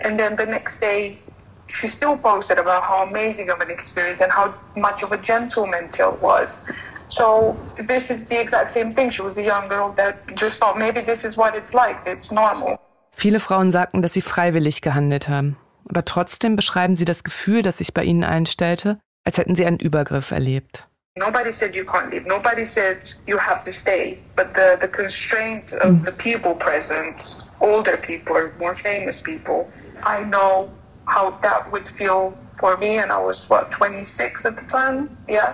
And 0.00 0.18
then 0.18 0.36
the 0.36 0.46
next 0.46 0.80
day, 0.80 1.18
she 1.68 1.88
still 1.88 2.16
posted 2.16 2.58
about 2.58 2.82
how 2.82 3.02
amazing 3.02 3.50
of 3.50 3.60
an 3.60 3.70
experience 3.70 4.20
and 4.20 4.32
how 4.32 4.54
much 4.76 5.02
of 5.02 5.12
a 5.12 5.18
gentleman 5.18 5.88
Till 5.90 6.16
was. 6.16 6.64
So 7.10 7.56
this 7.76 8.10
is 8.10 8.26
the 8.26 8.40
exact 8.40 8.70
same 8.70 8.94
thing. 8.94 9.10
She 9.10 9.22
was 9.22 9.36
a 9.36 9.42
young 9.42 9.68
girl 9.68 9.92
that 9.92 10.34
just 10.36 10.58
thought 10.58 10.78
maybe 10.78 11.00
this 11.00 11.24
is 11.24 11.36
what 11.36 11.54
it's 11.54 11.74
like. 11.74 11.98
It's 12.06 12.30
normal. 12.30 12.78
Viele 13.12 13.40
Frauen 13.40 13.70
sagten, 13.70 14.00
dass 14.00 14.14
sie 14.14 14.22
freiwillig 14.22 14.80
gehandelt 14.80 15.28
haben. 15.28 15.56
Aber 15.88 16.04
trotzdem 16.04 16.56
beschreiben 16.56 16.96
sie 16.96 17.04
das 17.04 17.24
Gefühl, 17.24 17.62
das 17.62 17.78
sich 17.78 17.94
bei 17.94 18.04
ihnen 18.04 18.24
einstellte, 18.24 18.98
als 19.24 19.38
hätten 19.38 19.54
sie 19.54 19.66
einen 19.66 19.78
Übergriff 19.78 20.30
erlebt. 20.30 20.86
Nobody 21.16 21.50
said 21.50 21.74
you 21.74 21.84
can't 21.84 22.10
leave. 22.10 22.26
Nobody 22.26 22.64
said 22.64 23.14
you 23.26 23.36
have 23.36 23.64
to 23.64 23.72
stay. 23.72 24.18
But 24.36 24.54
the, 24.54 24.78
the 24.80 24.88
constraint 24.88 25.72
of 25.74 26.04
the 26.04 26.12
people 26.12 26.54
present, 26.54 27.46
older 27.60 27.96
people, 27.96 28.36
more 28.58 28.76
famous 28.76 29.20
people, 29.20 29.68
I 30.02 30.22
know 30.24 30.70
how 31.06 31.36
that 31.42 31.70
would 31.72 31.88
feel 31.88 32.32
for 32.58 32.76
me. 32.78 32.98
And 32.98 33.10
I 33.10 33.18
was, 33.18 33.50
what, 33.50 33.72
26 33.72 34.46
at 34.46 34.56
the 34.56 34.62
time? 34.66 35.10
Yeah. 35.28 35.52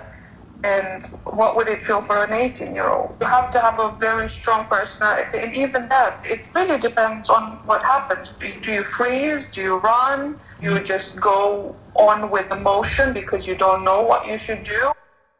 And 0.64 1.04
what 1.24 1.54
would 1.56 1.68
it 1.68 1.80
feel 1.82 2.02
for 2.02 2.24
an 2.24 2.32
18 2.32 2.74
year 2.74 2.88
old? 2.88 3.16
You 3.20 3.26
have 3.26 3.50
to 3.50 3.60
have 3.60 3.78
a 3.78 3.90
very 3.98 4.28
strong 4.28 4.66
personality. 4.66 5.38
And 5.38 5.54
even 5.54 5.88
that, 5.88 6.18
it 6.24 6.40
really 6.54 6.78
depends 6.78 7.28
on 7.28 7.58
what 7.66 7.82
happens. 7.82 8.30
Do 8.62 8.72
you 8.72 8.84
freeze? 8.84 9.46
Do 9.46 9.60
you 9.60 9.76
run? 9.76 10.38
You 10.60 10.78
just 10.80 11.20
go 11.20 11.76
on 11.94 12.30
with 12.30 12.50
emotion 12.50 13.12
because 13.12 13.46
you 13.46 13.54
don't 13.54 13.84
know 13.84 14.02
what 14.02 14.26
you 14.26 14.38
should 14.38 14.64
do? 14.64 14.92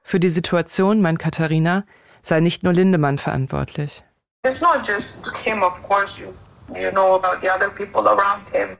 Für 0.03 0.21
die 0.21 0.31
Situation, 0.31 1.01
meint 1.03 1.19
Katharina, 1.19 1.85
sei 2.23 2.41
nicht 2.41 2.63
nur 2.63 2.73
Lindemann 2.73 3.19
verantwortlich. 3.19 4.05
It's 4.45 4.61
not 4.61 4.87
just 4.87 5.17
him, 5.45 5.63
of 5.63 5.83
course. 5.83 6.15
You, 6.19 6.33
you 6.81 6.93
know 6.93 7.15
about 7.15 7.41
the 7.41 7.53
other 7.53 7.71
people 7.71 8.03
around 8.07 8.47
him. 8.53 8.77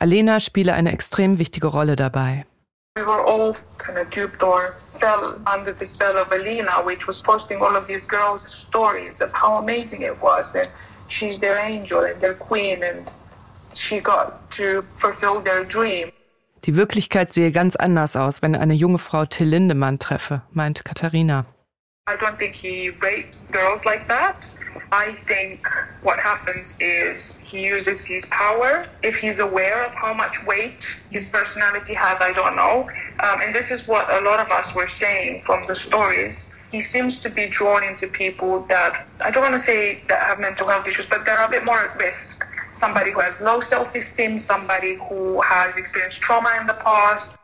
Alena 0.00 0.40
spiele 0.40 0.72
eine 0.74 0.90
extrem 0.92 1.38
wichtige 1.38 1.68
Rolle 1.68 1.94
dabei. 1.94 2.44
We 2.96 3.02
were 3.02 3.24
all 3.26 3.56
kind 3.78 3.98
of 3.98 4.08
duped 4.10 4.40
or 4.40 4.76
fell 5.00 5.40
under 5.48 5.72
the 5.72 5.84
spell 5.84 6.16
of 6.16 6.30
Alina, 6.30 6.80
which 6.84 7.08
was 7.08 7.20
posting 7.20 7.60
all 7.60 7.74
of 7.74 7.88
these 7.88 8.06
girls' 8.06 8.44
stories 8.46 9.20
of 9.20 9.32
how 9.32 9.56
amazing 9.56 10.02
it 10.02 10.22
was. 10.22 10.54
And 10.54 10.68
she's 11.08 11.40
their 11.40 11.58
angel 11.58 12.04
and 12.04 12.20
their 12.20 12.34
queen, 12.34 12.84
and 12.84 13.10
she 13.74 13.98
got 13.98 14.48
to 14.52 14.84
fulfill 15.00 15.40
their 15.40 15.64
dream. 15.64 16.12
Die 16.62 16.76
Wirklichkeit 16.76 17.32
sehe 17.32 17.50
ganz 17.50 17.74
anders 17.74 18.14
aus, 18.14 18.42
wenn 18.42 18.54
eine 18.54 18.74
junge 18.74 18.98
Frau 18.98 19.24
Till 19.26 19.48
Lindemann 19.48 19.98
treffe, 19.98 20.42
meint 20.52 20.84
Katharina. 20.84 21.46
I 22.06 22.14
don't 22.16 22.38
think 22.38 22.54
he 22.54 22.90
rapes 23.02 23.38
girls 23.50 23.84
like 23.84 24.06
that. 24.06 24.36
I 24.92 25.16
think 25.26 25.66
what 26.02 26.18
happens 26.18 26.72
is 26.80 27.38
he 27.42 27.60
uses 27.66 28.04
his 28.04 28.24
power. 28.26 28.86
If 29.02 29.16
he's 29.16 29.38
aware 29.38 29.84
of 29.84 29.94
how 29.94 30.14
much 30.14 30.44
weight 30.46 30.80
his 31.10 31.26
personality 31.26 31.94
has, 31.94 32.20
I 32.20 32.32
don't 32.32 32.56
know. 32.56 32.88
Um, 33.20 33.40
and 33.42 33.54
this 33.54 33.70
is 33.70 33.86
what 33.86 34.10
a 34.12 34.20
lot 34.20 34.40
of 34.40 34.50
us 34.50 34.74
were 34.74 34.88
saying 34.88 35.42
from 35.44 35.66
the 35.66 35.76
stories. 35.76 36.48
He 36.70 36.80
seems 36.80 37.18
to 37.20 37.30
be 37.30 37.46
drawn 37.46 37.84
into 37.84 38.08
people 38.08 38.64
that, 38.68 39.06
I 39.20 39.30
don't 39.30 39.42
want 39.42 39.54
to 39.54 39.64
say 39.64 40.02
that 40.08 40.20
have 40.22 40.40
mental 40.40 40.68
health 40.68 40.86
issues, 40.86 41.06
but 41.06 41.24
they're 41.24 41.44
a 41.44 41.48
bit 41.48 41.64
more 41.64 41.78
at 41.78 41.96
risk. 41.98 42.44
Somebody 42.72 43.12
who 43.12 43.20
has 43.20 43.40
low 43.40 43.60
self 43.60 43.94
esteem, 43.94 44.38
somebody 44.38 44.98
who 45.08 45.40
has 45.42 45.76
experienced 45.76 46.20
trauma 46.20 46.50
in 46.60 46.66
the 46.66 46.74
past. 46.74 47.36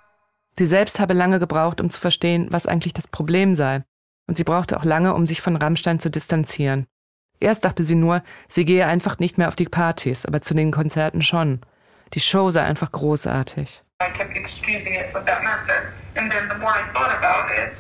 Sie 0.58 0.66
selbst 0.66 0.98
habe 0.98 1.14
lange 1.14 1.38
gebraucht, 1.38 1.80
um 1.80 1.90
zu 1.90 2.00
verstehen, 2.00 2.48
was 2.50 2.66
eigentlich 2.66 2.92
das 2.92 3.06
Problem 3.06 3.54
sei. 3.54 3.84
Und 4.26 4.36
sie 4.36 4.44
brauchte 4.44 4.76
auch 4.76 4.84
lange, 4.84 5.14
um 5.14 5.26
sich 5.26 5.40
von 5.40 5.56
Rammstein 5.56 6.00
zu 6.00 6.10
distanzieren. 6.10 6.86
Erst 7.40 7.64
dachte 7.64 7.84
sie 7.84 7.94
nur, 7.94 8.22
sie 8.48 8.64
gehe 8.64 8.86
einfach 8.86 9.18
nicht 9.18 9.38
mehr 9.38 9.48
auf 9.48 9.56
die 9.56 9.64
Partys, 9.64 10.26
aber 10.26 10.42
zu 10.42 10.54
den 10.54 10.70
Konzerten 10.70 11.22
schon. 11.22 11.60
Die 12.12 12.20
Show 12.20 12.50
sei 12.50 12.62
einfach 12.62 12.92
großartig. 12.92 13.82
I 14.02 14.10
kept 14.12 14.36
excusing 14.36 14.94
it 14.94 15.12
with 15.14 15.24
that 15.24 15.42
method. 15.42 15.88
And 16.16 16.30
then 16.30 16.48
the 16.48 16.56
more 16.56 16.72
I 16.72 16.82
thought 16.92 17.12
about 17.12 17.50
it, 17.52 17.72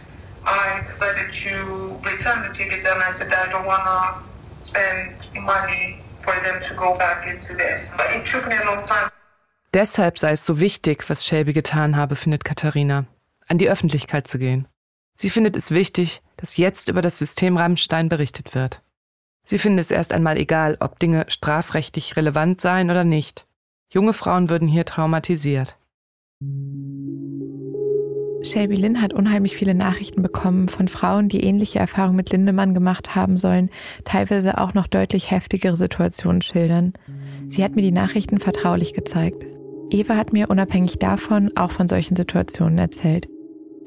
I 0.46 0.84
decided 0.86 1.32
to 1.32 1.98
return 2.04 2.42
the 2.42 2.56
tickets 2.56 2.86
and 2.86 3.02
I 3.02 3.12
said 3.12 3.28
I 3.28 3.50
don't 3.50 3.66
want 3.66 3.84
to 3.84 4.22
spend 4.62 5.16
money 5.34 6.02
for 6.22 6.34
them 6.42 6.60
to 6.62 6.74
go 6.74 6.96
back 6.96 7.26
into 7.26 7.54
this. 7.54 7.92
But 7.96 8.14
it 8.14 8.24
took 8.24 8.46
me 8.46 8.54
a 8.56 8.64
long 8.64 8.86
time. 8.86 9.10
Deshalb 9.72 10.18
sei 10.18 10.32
es 10.32 10.44
so 10.44 10.58
wichtig, 10.58 11.08
was 11.08 11.24
Shelby 11.24 11.52
getan 11.52 11.96
habe, 11.96 12.16
findet 12.16 12.44
Katharina, 12.44 13.06
an 13.48 13.58
die 13.58 13.68
Öffentlichkeit 13.68 14.26
zu 14.26 14.38
gehen. 14.38 14.66
Sie 15.14 15.30
findet 15.30 15.56
es 15.56 15.70
wichtig, 15.70 16.22
dass 16.36 16.56
jetzt 16.56 16.88
über 16.88 17.02
das 17.02 17.18
System 17.18 17.56
Rammstein 17.56 18.08
berichtet 18.08 18.54
wird. 18.54 18.82
Sie 19.50 19.58
finden 19.58 19.80
es 19.80 19.90
erst 19.90 20.12
einmal 20.12 20.38
egal, 20.38 20.76
ob 20.78 21.00
Dinge 21.00 21.24
strafrechtlich 21.26 22.16
relevant 22.16 22.60
seien 22.60 22.88
oder 22.88 23.02
nicht. 23.02 23.48
Junge 23.92 24.12
Frauen 24.12 24.48
würden 24.48 24.68
hier 24.68 24.84
traumatisiert. 24.84 25.76
Shelby 28.44 28.76
Lynn 28.76 29.02
hat 29.02 29.12
unheimlich 29.12 29.56
viele 29.56 29.74
Nachrichten 29.74 30.22
bekommen 30.22 30.68
von 30.68 30.86
Frauen, 30.86 31.28
die 31.28 31.42
ähnliche 31.42 31.80
Erfahrungen 31.80 32.14
mit 32.14 32.30
Lindemann 32.30 32.74
gemacht 32.74 33.16
haben 33.16 33.38
sollen, 33.38 33.70
teilweise 34.04 34.56
auch 34.56 34.72
noch 34.72 34.86
deutlich 34.86 35.32
heftigere 35.32 35.76
Situationen 35.76 36.42
schildern. 36.42 36.92
Sie 37.48 37.64
hat 37.64 37.74
mir 37.74 37.82
die 37.82 37.90
Nachrichten 37.90 38.38
vertraulich 38.38 38.94
gezeigt. 38.94 39.44
Eva 39.90 40.14
hat 40.14 40.32
mir 40.32 40.48
unabhängig 40.48 41.00
davon 41.00 41.50
auch 41.56 41.72
von 41.72 41.88
solchen 41.88 42.14
Situationen 42.14 42.78
erzählt. 42.78 43.26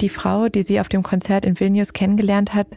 Die 0.02 0.10
Frau, 0.10 0.50
die 0.50 0.64
sie 0.64 0.82
auf 0.82 0.90
dem 0.90 1.04
Konzert 1.04 1.46
in 1.46 1.58
Vilnius 1.58 1.94
kennengelernt 1.94 2.54
hat, 2.54 2.68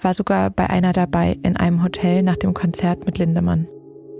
war 0.00 0.14
sogar 0.14 0.50
bei 0.50 0.68
einer 0.68 0.92
dabei 0.92 1.38
in 1.42 1.56
einem 1.56 1.82
Hotel 1.82 2.22
nach 2.22 2.36
dem 2.36 2.54
Konzert 2.54 3.06
mit 3.06 3.18
Lindemann. 3.18 3.66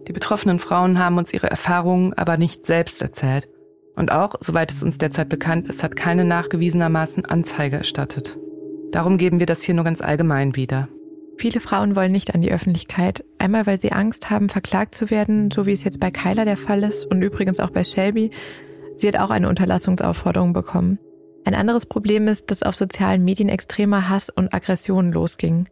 Die 0.06 0.12
betroffenen 0.12 0.58
Frauen 0.58 0.98
haben 0.98 1.18
uns 1.18 1.32
ihre 1.32 1.50
Erfahrungen 1.50 2.14
aber 2.14 2.36
nicht 2.36 2.66
selbst 2.66 3.02
erzählt. 3.02 3.48
Und 3.94 4.12
auch, 4.12 4.36
soweit 4.40 4.70
es 4.70 4.82
uns 4.82 4.98
derzeit 4.98 5.28
bekannt 5.28 5.68
ist, 5.68 5.82
hat 5.82 5.96
keine 5.96 6.24
nachgewiesenermaßen 6.24 7.24
Anzeige 7.24 7.76
erstattet. 7.76 8.38
Darum 8.92 9.18
geben 9.18 9.38
wir 9.38 9.46
das 9.46 9.62
hier 9.62 9.74
nur 9.74 9.84
ganz 9.84 10.00
allgemein 10.00 10.56
wieder. 10.56 10.88
Viele 11.36 11.60
Frauen 11.60 11.94
wollen 11.94 12.12
nicht 12.12 12.34
an 12.34 12.42
die 12.42 12.50
Öffentlichkeit. 12.50 13.24
Einmal, 13.38 13.66
weil 13.66 13.80
sie 13.80 13.92
Angst 13.92 14.30
haben, 14.30 14.48
verklagt 14.48 14.94
zu 14.94 15.10
werden, 15.10 15.50
so 15.50 15.66
wie 15.66 15.72
es 15.72 15.84
jetzt 15.84 16.00
bei 16.00 16.10
Kyla 16.10 16.44
der 16.44 16.56
Fall 16.56 16.82
ist 16.82 17.04
und 17.04 17.22
übrigens 17.22 17.60
auch 17.60 17.70
bei 17.70 17.84
Shelby. 17.84 18.30
Sie 18.96 19.06
hat 19.06 19.16
auch 19.18 19.30
eine 19.30 19.48
Unterlassungsaufforderung 19.48 20.52
bekommen. 20.52 20.98
Ein 21.44 21.54
anderes 21.54 21.86
Problem 21.86 22.28
ist, 22.28 22.50
dass 22.50 22.62
auf 22.62 22.76
sozialen 22.76 23.24
Medien 23.24 23.48
extremer 23.48 24.08
Hass 24.08 24.30
und 24.30 24.52
Aggressionen 24.52 25.12
losging. 25.12 25.68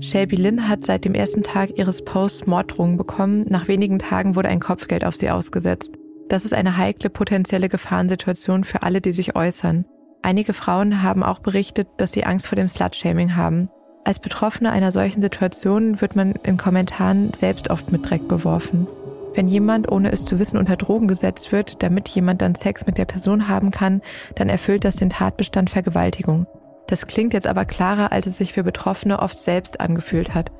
Shelby 0.00 0.36
Lynn 0.36 0.68
hat 0.68 0.84
seit 0.84 1.04
dem 1.04 1.14
ersten 1.14 1.42
Tag 1.42 1.78
ihres 1.78 2.02
Posts 2.02 2.46
Morddrohungen 2.46 2.96
bekommen. 2.96 3.44
Nach 3.48 3.68
wenigen 3.68 3.98
Tagen 3.98 4.34
wurde 4.34 4.48
ein 4.48 4.60
Kopfgeld 4.60 5.04
auf 5.04 5.16
sie 5.16 5.30
ausgesetzt. 5.30 5.92
Das 6.28 6.44
ist 6.44 6.54
eine 6.54 6.76
heikle 6.76 7.10
potenzielle 7.10 7.68
Gefahrensituation 7.68 8.64
für 8.64 8.82
alle, 8.82 9.00
die 9.00 9.12
sich 9.12 9.36
äußern. 9.36 9.84
Einige 10.22 10.52
Frauen 10.52 11.02
haben 11.02 11.22
auch 11.22 11.38
berichtet, 11.38 11.88
dass 11.96 12.12
sie 12.12 12.24
Angst 12.24 12.48
vor 12.48 12.56
dem 12.56 12.68
Slutshaming 12.68 13.36
haben. 13.36 13.70
Als 14.04 14.18
Betroffene 14.18 14.70
einer 14.72 14.90
solchen 14.90 15.22
Situation 15.22 16.00
wird 16.00 16.16
man 16.16 16.32
in 16.42 16.56
Kommentaren 16.56 17.32
selbst 17.34 17.70
oft 17.70 17.92
mit 17.92 18.08
Dreck 18.08 18.26
beworfen. 18.26 18.86
Wenn 19.34 19.48
jemand, 19.48 19.90
ohne 19.90 20.10
es 20.12 20.24
zu 20.24 20.38
wissen, 20.38 20.56
unter 20.56 20.76
Drogen 20.76 21.08
gesetzt 21.08 21.52
wird, 21.52 21.82
damit 21.82 22.08
jemand 22.08 22.42
dann 22.42 22.54
Sex 22.54 22.86
mit 22.86 22.98
der 22.98 23.04
Person 23.04 23.48
haben 23.48 23.70
kann, 23.70 24.02
dann 24.34 24.48
erfüllt 24.48 24.84
das 24.84 24.96
den 24.96 25.10
Tatbestand 25.10 25.70
Vergewaltigung. 25.70 26.46
Das 26.86 27.06
klingt 27.06 27.34
jetzt 27.34 27.46
aber 27.46 27.64
klarer, 27.64 28.12
als 28.12 28.26
es 28.26 28.38
sich 28.38 28.54
für 28.54 28.62
Betroffene 28.62 29.20
oft 29.20 29.38
selbst 29.38 29.80
angefühlt 29.80 30.34
hat. 30.34 30.50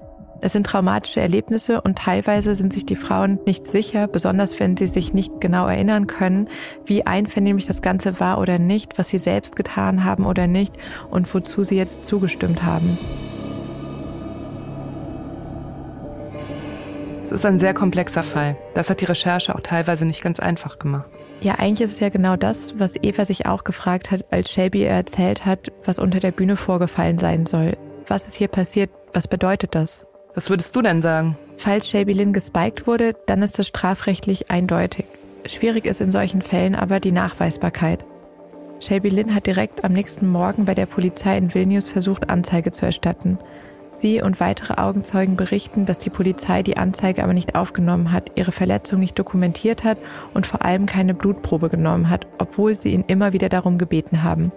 Es 0.41 0.53
sind 0.53 0.67
traumatische 0.67 1.21
Erlebnisse 1.21 1.81
und 1.81 1.99
teilweise 1.99 2.55
sind 2.55 2.73
sich 2.73 2.87
die 2.87 2.97
Frauen 2.97 3.41
nicht 3.45 3.67
sicher, 3.67 4.07
besonders 4.07 4.61
wenn 4.61 4.77
sie 4.77 4.87
sich 4.87 5.13
nicht 5.13 5.41
genau 5.41 5.67
erinnern 5.67 6.07
können, 6.07 6.49
wie 6.85 7.05
einvernehmlich 7.05 7.67
das 7.67 7.83
Ganze 7.83 8.21
war 8.21 8.39
oder 8.39 8.61
nicht, 8.61 8.99
was 8.99 9.09
sie 9.09 9.19
selbst 9.19 9.57
getan 9.57 10.05
haben 10.05 10.27
oder 10.27 10.47
nicht 10.47 10.75
und 11.11 11.33
wozu 11.35 11.65
sie 11.65 11.77
jetzt 11.77 12.05
zugestimmt 12.05 12.63
haben. 12.63 12.99
Es 17.29 17.33
ist 17.33 17.45
ein 17.45 17.59
sehr 17.59 17.75
komplexer 17.75 18.23
Fall. 18.23 18.57
Das 18.73 18.89
hat 18.89 19.03
die 19.03 19.05
Recherche 19.05 19.55
auch 19.55 19.61
teilweise 19.61 20.07
nicht 20.07 20.23
ganz 20.23 20.41
einfach 20.41 20.79
gemacht. 20.79 21.11
Ja, 21.43 21.57
eigentlich 21.57 21.83
ist 21.83 21.97
es 21.97 22.01
ja 22.01 22.09
genau 22.09 22.37
das, 22.37 22.79
was 22.79 22.95
Eva 23.03 23.27
sich 23.27 23.45
auch 23.45 23.65
gefragt 23.65 24.11
hat, 24.11 24.25
als 24.31 24.51
Shelby 24.51 24.85
ihr 24.85 24.89
erzählt 24.89 25.45
hat, 25.45 25.71
was 25.85 25.99
unter 25.99 26.21
der 26.21 26.31
Bühne 26.31 26.57
vorgefallen 26.57 27.19
sein 27.19 27.45
soll. 27.45 27.77
Was 28.07 28.27
ist 28.27 28.35
hier 28.35 28.49
passiert? 28.49 28.89
Was 29.13 29.29
bedeutet 29.29 29.75
das? 29.75 30.07
Was 30.35 30.49
würdest 30.49 30.75
du 30.75 30.81
denn 30.81 31.03
sagen? 31.03 31.37
Falls 31.59 31.87
Shelby 31.87 32.15
Lynn 32.15 32.33
gespiked 32.33 32.87
wurde, 32.87 33.15
dann 33.27 33.43
ist 33.43 33.59
das 33.59 33.67
strafrechtlich 33.67 34.51
eindeutig. 34.51 35.05
Schwierig 35.45 35.85
ist 35.85 36.01
in 36.01 36.13
solchen 36.13 36.41
Fällen 36.41 36.75
aber 36.75 36.99
die 36.99 37.13
Nachweisbarkeit. 37.13 38.07
Shelby 38.81 39.11
Lynn 39.11 39.35
hat 39.35 39.47
direkt 39.47 39.85
am 39.85 39.93
nächsten 39.93 40.31
Morgen 40.31 40.65
bei 40.65 40.75
der 40.75 40.87
Polizei 40.87 41.37
in 41.37 41.53
Vilnius 41.53 41.91
versucht, 41.91 42.31
Anzeige 42.31 42.73
zu 42.73 42.87
erstatten. 42.87 43.39
Sie 44.01 44.23
und 44.23 44.41
weitere 44.41 44.81
Augenzeugen 44.81 45.37
berichten, 45.37 45.85
dass 45.85 45.99
die 45.99 46.11
Polizei 46.11 46.63
die 46.63 46.77
Anzeige 46.77 47.23
aber 47.23 47.33
nicht 47.33 47.55
aufgenommen 47.55 48.13
hat, 48.13 48.33
ihre 48.37 48.53
Verletzung 48.53 49.01
nicht 49.01 49.19
dokumentiert 49.19 49.85
hat 49.85 49.99
und 50.35 50.47
vor 50.47 50.65
allem 50.65 50.87
keine 50.87 51.15
Blutprobe 51.15 51.69
genommen 51.69 52.09
hat, 52.09 52.27
obwohl 52.39 52.77
sie 52.77 52.91
ihn 52.91 53.05
immer 53.07 53.33
wieder 53.33 53.49
darum 53.49 53.79
gebeten 53.79 54.23
haben. 54.23 54.53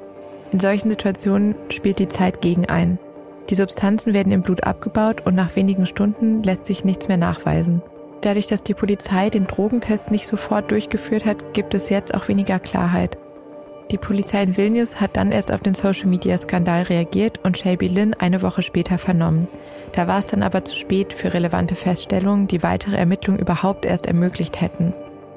In 0.51 0.59
solchen 0.59 0.89
Situationen 0.89 1.55
spielt 1.69 1.99
die 1.99 2.07
Zeit 2.07 2.41
gegen 2.41 2.65
ein. 2.67 2.99
Die 3.49 3.55
Substanzen 3.55 4.13
werden 4.13 4.31
im 4.31 4.43
Blut 4.43 4.63
abgebaut 4.63 5.25
und 5.25 5.35
nach 5.35 5.55
wenigen 5.55 5.85
Stunden 5.85 6.43
lässt 6.43 6.65
sich 6.65 6.83
nichts 6.83 7.07
mehr 7.07 7.17
nachweisen. 7.17 7.81
Dadurch, 8.21 8.47
dass 8.47 8.63
die 8.63 8.75
Polizei 8.75 9.29
den 9.29 9.47
Drogentest 9.47 10.11
nicht 10.11 10.27
sofort 10.27 10.69
durchgeführt 10.69 11.25
hat, 11.25 11.53
gibt 11.53 11.73
es 11.73 11.89
jetzt 11.89 12.13
auch 12.13 12.27
weniger 12.27 12.59
Klarheit. 12.59 13.17
Die 13.91 13.97
Polizei 13.97 14.41
in 14.41 14.55
Vilnius 14.55 15.01
hat 15.01 15.17
dann 15.17 15.33
erst 15.33 15.51
auf 15.51 15.59
den 15.59 15.73
Social-Media-Skandal 15.73 16.83
reagiert 16.83 17.41
und 17.43 17.57
Shelby 17.57 17.89
Lynn 17.89 18.13
eine 18.13 18.41
Woche 18.41 18.61
später 18.61 18.97
vernommen. 18.97 19.49
Da 19.91 20.07
war 20.07 20.19
es 20.19 20.27
dann 20.27 20.43
aber 20.43 20.63
zu 20.63 20.73
spät 20.75 21.11
für 21.11 21.33
relevante 21.33 21.75
Feststellungen, 21.75 22.47
die 22.47 22.63
weitere 22.63 22.95
Ermittlungen 22.95 23.41
überhaupt 23.41 23.83
erst 23.83 24.05
ermöglicht 24.05 24.61
hätten. 24.61 24.93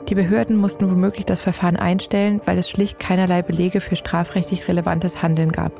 Die 0.08 0.14
Behörden 0.14 0.56
mussten 0.56 0.88
womöglich 0.88 1.26
das 1.26 1.40
Verfahren 1.40 1.76
einstellen, 1.76 2.40
weil 2.44 2.58
es 2.58 2.70
schlicht 2.70 3.00
keinerlei 3.00 3.42
Belege 3.42 3.80
für 3.80 3.96
strafrechtlich 3.96 4.68
relevantes 4.68 5.20
Handeln 5.20 5.50
gab. 5.50 5.72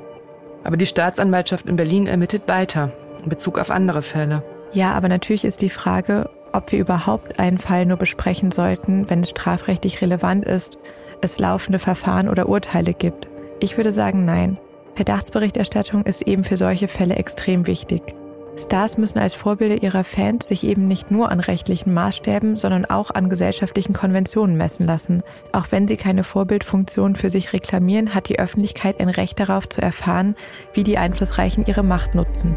Aber 0.65 0.77
die 0.77 0.87
Staatsanwaltschaft 0.87 1.67
in 1.67 1.77
Berlin 1.77 2.09
ermittelt 2.09 2.49
weiter 2.49 2.91
in 3.23 3.29
Bezug 3.29 3.61
auf 3.61 3.71
andere 3.71 4.03
Fälle. 4.03 4.43
Ja, 4.73 4.95
aber 4.95 5.09
natürlich 5.09 5.45
ist 5.45 5.61
die 5.61 5.71
Frage, 5.71 6.29
ob 6.53 6.73
wir 6.73 6.81
überhaupt 6.81 7.39
einen 7.39 7.59
Fall 7.59 7.87
nur 7.87 7.99
besprechen 7.99 8.51
sollten, 8.51 9.09
wenn 9.09 9.21
es 9.21 9.31
strafrechtlich 9.31 10.01
relevant 10.01 10.45
ist 10.45 10.79
es 11.25 11.39
laufende 11.39 11.79
Verfahren 11.79 12.29
oder 12.29 12.49
Urteile 12.49 12.95
gibt. 12.95 13.27
Ich 13.59 13.77
würde 13.77 13.93
sagen 13.93 14.25
nein. 14.25 14.59
Verdachtsberichterstattung 14.95 16.05
ist 16.05 16.23
eben 16.23 16.45
für 16.45 16.57
solche 16.57 16.87
Fälle 16.87 17.17
extrem 17.17 17.67
wichtig. 17.67 18.15
Stars 18.57 18.99
müssen 18.99 19.19
als 19.19 19.35
Vorbilder 19.35 19.83
ihrer 19.83 20.05
Fans 20.05 20.47
sich 20.47 20.65
eben 20.65 20.87
nicht 20.87 21.11
nur 21.11 21.31
an 21.31 21.41
rechtlichen 21.41 21.93
Maßstäben, 21.93 22.57
sondern 22.57 22.85
auch 22.85 23.11
an 23.11 23.29
gesellschaftlichen 23.29 23.95
Konventionen 23.95 24.57
messen 24.57 24.87
lassen. 24.87 25.23
Auch 25.53 25.67
wenn 25.71 25.89
sie 25.89 25.97
keine 25.97 26.23
Vorbildfunktion 26.23 27.17
für 27.17 27.31
sich 27.31 27.53
reklamieren, 27.53 28.15
hat 28.15 28.29
die 28.29 28.39
Öffentlichkeit 28.39 29.01
ein 29.01 29.09
Recht 29.09 29.41
darauf 29.41 29.69
zu 29.69 29.83
erfahren, 29.83 30.37
wie 30.73 30.85
die 30.85 30.99
Einflussreichen 30.99 31.67
ihre 31.67 31.83
Macht 31.83 32.15
nutzen. 32.15 32.55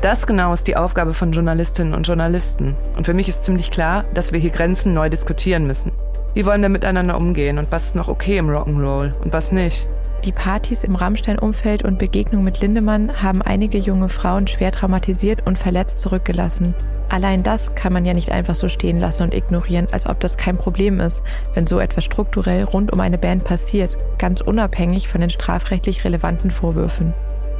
Das 0.00 0.26
genau 0.26 0.52
ist 0.52 0.66
die 0.68 0.76
Aufgabe 0.76 1.14
von 1.14 1.32
Journalistinnen 1.32 1.94
und 1.94 2.06
Journalisten. 2.06 2.74
Und 2.96 3.06
für 3.06 3.14
mich 3.14 3.28
ist 3.28 3.44
ziemlich 3.44 3.70
klar, 3.70 4.04
dass 4.14 4.32
wir 4.32 4.38
hier 4.38 4.50
Grenzen 4.50 4.94
neu 4.94 5.08
diskutieren 5.08 5.66
müssen. 5.66 5.92
Wie 6.36 6.44
wollen 6.44 6.60
wir 6.60 6.68
miteinander 6.68 7.16
umgehen 7.16 7.56
und 7.56 7.72
was 7.72 7.86
ist 7.86 7.96
noch 7.96 8.08
okay 8.08 8.36
im 8.36 8.50
Rock'n'Roll 8.50 9.14
und 9.24 9.32
was 9.32 9.52
nicht? 9.52 9.88
Die 10.26 10.32
Partys 10.32 10.84
im 10.84 10.94
Rammstein-Umfeld 10.94 11.82
und 11.82 11.98
Begegnung 11.98 12.44
mit 12.44 12.60
Lindemann 12.60 13.22
haben 13.22 13.40
einige 13.40 13.78
junge 13.78 14.10
Frauen 14.10 14.46
schwer 14.46 14.70
traumatisiert 14.70 15.46
und 15.46 15.58
verletzt 15.58 16.02
zurückgelassen. 16.02 16.74
Allein 17.08 17.42
das 17.42 17.74
kann 17.74 17.94
man 17.94 18.04
ja 18.04 18.12
nicht 18.12 18.32
einfach 18.32 18.54
so 18.54 18.68
stehen 18.68 19.00
lassen 19.00 19.22
und 19.22 19.32
ignorieren, 19.32 19.86
als 19.92 20.06
ob 20.06 20.20
das 20.20 20.36
kein 20.36 20.58
Problem 20.58 21.00
ist, 21.00 21.22
wenn 21.54 21.66
so 21.66 21.78
etwas 21.78 22.04
strukturell 22.04 22.64
rund 22.64 22.92
um 22.92 23.00
eine 23.00 23.16
Band 23.16 23.44
passiert, 23.44 23.96
ganz 24.18 24.42
unabhängig 24.42 25.08
von 25.08 25.22
den 25.22 25.30
strafrechtlich 25.30 26.04
relevanten 26.04 26.50
Vorwürfen. 26.50 27.14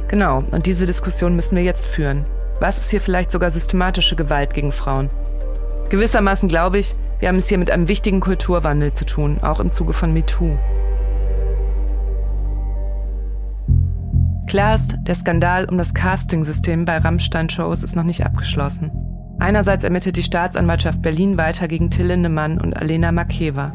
Genau, 0.07 0.43
und 0.51 0.67
diese 0.67 0.85
Diskussion 0.85 1.35
müssen 1.35 1.55
wir 1.55 1.63
jetzt 1.63 1.87
führen. 1.87 2.27
Was 2.59 2.77
ist 2.77 2.91
hier 2.91 3.01
vielleicht 3.01 3.31
sogar 3.31 3.49
systematische 3.49 4.15
Gewalt 4.15 4.53
gegen 4.53 4.71
Frauen? 4.71 5.09
Gewissermaßen 5.89 6.47
glaube 6.47 6.77
ich, 6.77 6.95
wir 7.19 7.29
haben 7.29 7.37
es 7.37 7.47
hier 7.47 7.57
mit 7.57 7.71
einem 7.71 7.87
wichtigen 7.87 8.19
Kulturwandel 8.19 8.93
zu 8.93 9.05
tun, 9.05 9.39
auch 9.41 9.59
im 9.59 9.71
Zuge 9.71 9.93
von 9.93 10.13
MeToo. 10.13 10.57
Klar 14.47 14.75
ist, 14.75 14.95
der 15.01 15.15
Skandal 15.15 15.65
um 15.65 15.77
das 15.77 15.93
Casting-System 15.93 16.85
bei 16.85 16.97
Rammstein-Shows 16.97 17.83
ist 17.83 17.95
noch 17.95 18.03
nicht 18.03 18.25
abgeschlossen. 18.25 18.91
Einerseits 19.39 19.83
ermittelt 19.83 20.15
die 20.15 20.23
Staatsanwaltschaft 20.23 21.01
Berlin 21.01 21.37
weiter 21.37 21.67
gegen 21.67 21.89
Till 21.89 22.05
Lindemann 22.05 22.61
und 22.61 22.75
Alena 22.77 23.11
Makeva. 23.11 23.73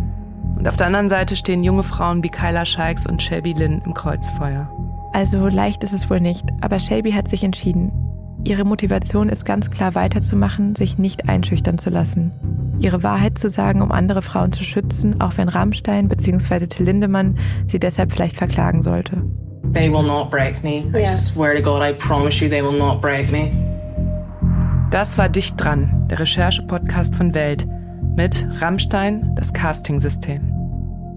Und 0.56 0.66
auf 0.66 0.76
der 0.76 0.86
anderen 0.86 1.08
Seite 1.08 1.36
stehen 1.36 1.64
junge 1.64 1.82
Frauen 1.82 2.22
wie 2.22 2.30
Kyla 2.30 2.64
Scheiks 2.64 3.06
und 3.06 3.20
Shelby 3.20 3.52
Lynn 3.52 3.82
im 3.84 3.92
Kreuzfeuer. 3.92 4.70
Also 5.12 5.48
leicht 5.48 5.84
ist 5.84 5.92
es 5.92 6.08
wohl 6.08 6.20
nicht, 6.20 6.46
aber 6.62 6.78
Shelby 6.78 7.12
hat 7.12 7.28
sich 7.28 7.44
entschieden. 7.44 7.92
Ihre 8.44 8.64
Motivation 8.64 9.28
ist 9.28 9.44
ganz 9.44 9.70
klar 9.70 9.94
weiterzumachen, 9.94 10.74
sich 10.74 10.96
nicht 10.96 11.28
einschüchtern 11.28 11.78
zu 11.78 11.90
lassen 11.90 12.32
ihre 12.78 13.02
Wahrheit 13.02 13.38
zu 13.38 13.48
sagen, 13.48 13.82
um 13.82 13.92
andere 13.92 14.22
Frauen 14.22 14.52
zu 14.52 14.64
schützen, 14.64 15.20
auch 15.20 15.36
wenn 15.36 15.48
Rammstein 15.48 16.08
bzw. 16.08 16.66
Till 16.66 16.86
Lindemann 16.86 17.38
sie 17.66 17.78
deshalb 17.78 18.12
vielleicht 18.12 18.36
verklagen 18.36 18.82
sollte. 18.82 19.22
They 19.72 19.90
will 19.90 20.02
not 20.02 20.30
break 20.30 20.62
me. 20.62 20.84
I 20.94 21.06
swear 21.06 21.54
to 21.54 21.62
God, 21.62 21.82
I 21.82 21.92
promise 21.92 22.44
you, 22.44 22.50
they 22.50 22.62
will 22.62 22.76
not 22.76 23.00
break 23.00 23.30
me. 23.30 23.50
Das 24.90 25.16
war 25.16 25.28
Dicht 25.30 25.54
dran, 25.56 26.06
der 26.10 26.18
Recherche-Podcast 26.18 27.16
von 27.16 27.34
Welt 27.34 27.66
mit 28.16 28.46
Rammstein, 28.60 29.34
das 29.36 29.52
Casting-System. 29.54 30.42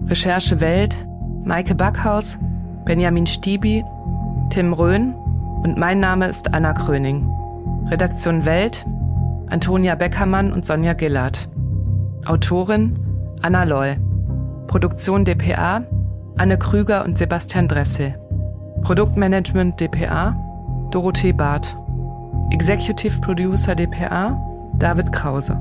Recherche 0.06 0.60
Welt, 0.60 0.96
Maike 1.44 1.74
Backhaus, 1.74 2.38
Benjamin 2.86 3.26
Stiebi, 3.26 3.84
Tim 4.50 4.72
Röhn 4.72 5.12
und 5.62 5.76
mein 5.76 6.00
Name 6.00 6.28
ist 6.28 6.54
Anna 6.54 6.72
Kröning. 6.72 7.28
Redaktion 7.90 8.44
Welt, 8.46 8.86
Antonia 9.48 9.94
Beckermann 9.94 10.52
und 10.52 10.66
Sonja 10.66 10.94
Gillard. 10.94 11.48
Autorin 12.26 12.98
Anna 13.42 13.64
Loll. 13.64 13.96
Produktion 14.66 15.24
DPA 15.24 15.84
Anne 16.36 16.58
Krüger 16.58 17.04
und 17.04 17.16
Sebastian 17.16 17.68
Dressel. 17.68 18.14
Produktmanagement 18.82 19.80
DPA 19.80 20.34
Dorothee 20.90 21.32
Barth. 21.32 21.76
Executive 22.50 23.20
Producer 23.20 23.74
DPA 23.74 24.38
David 24.78 25.12
Krause. 25.12 25.56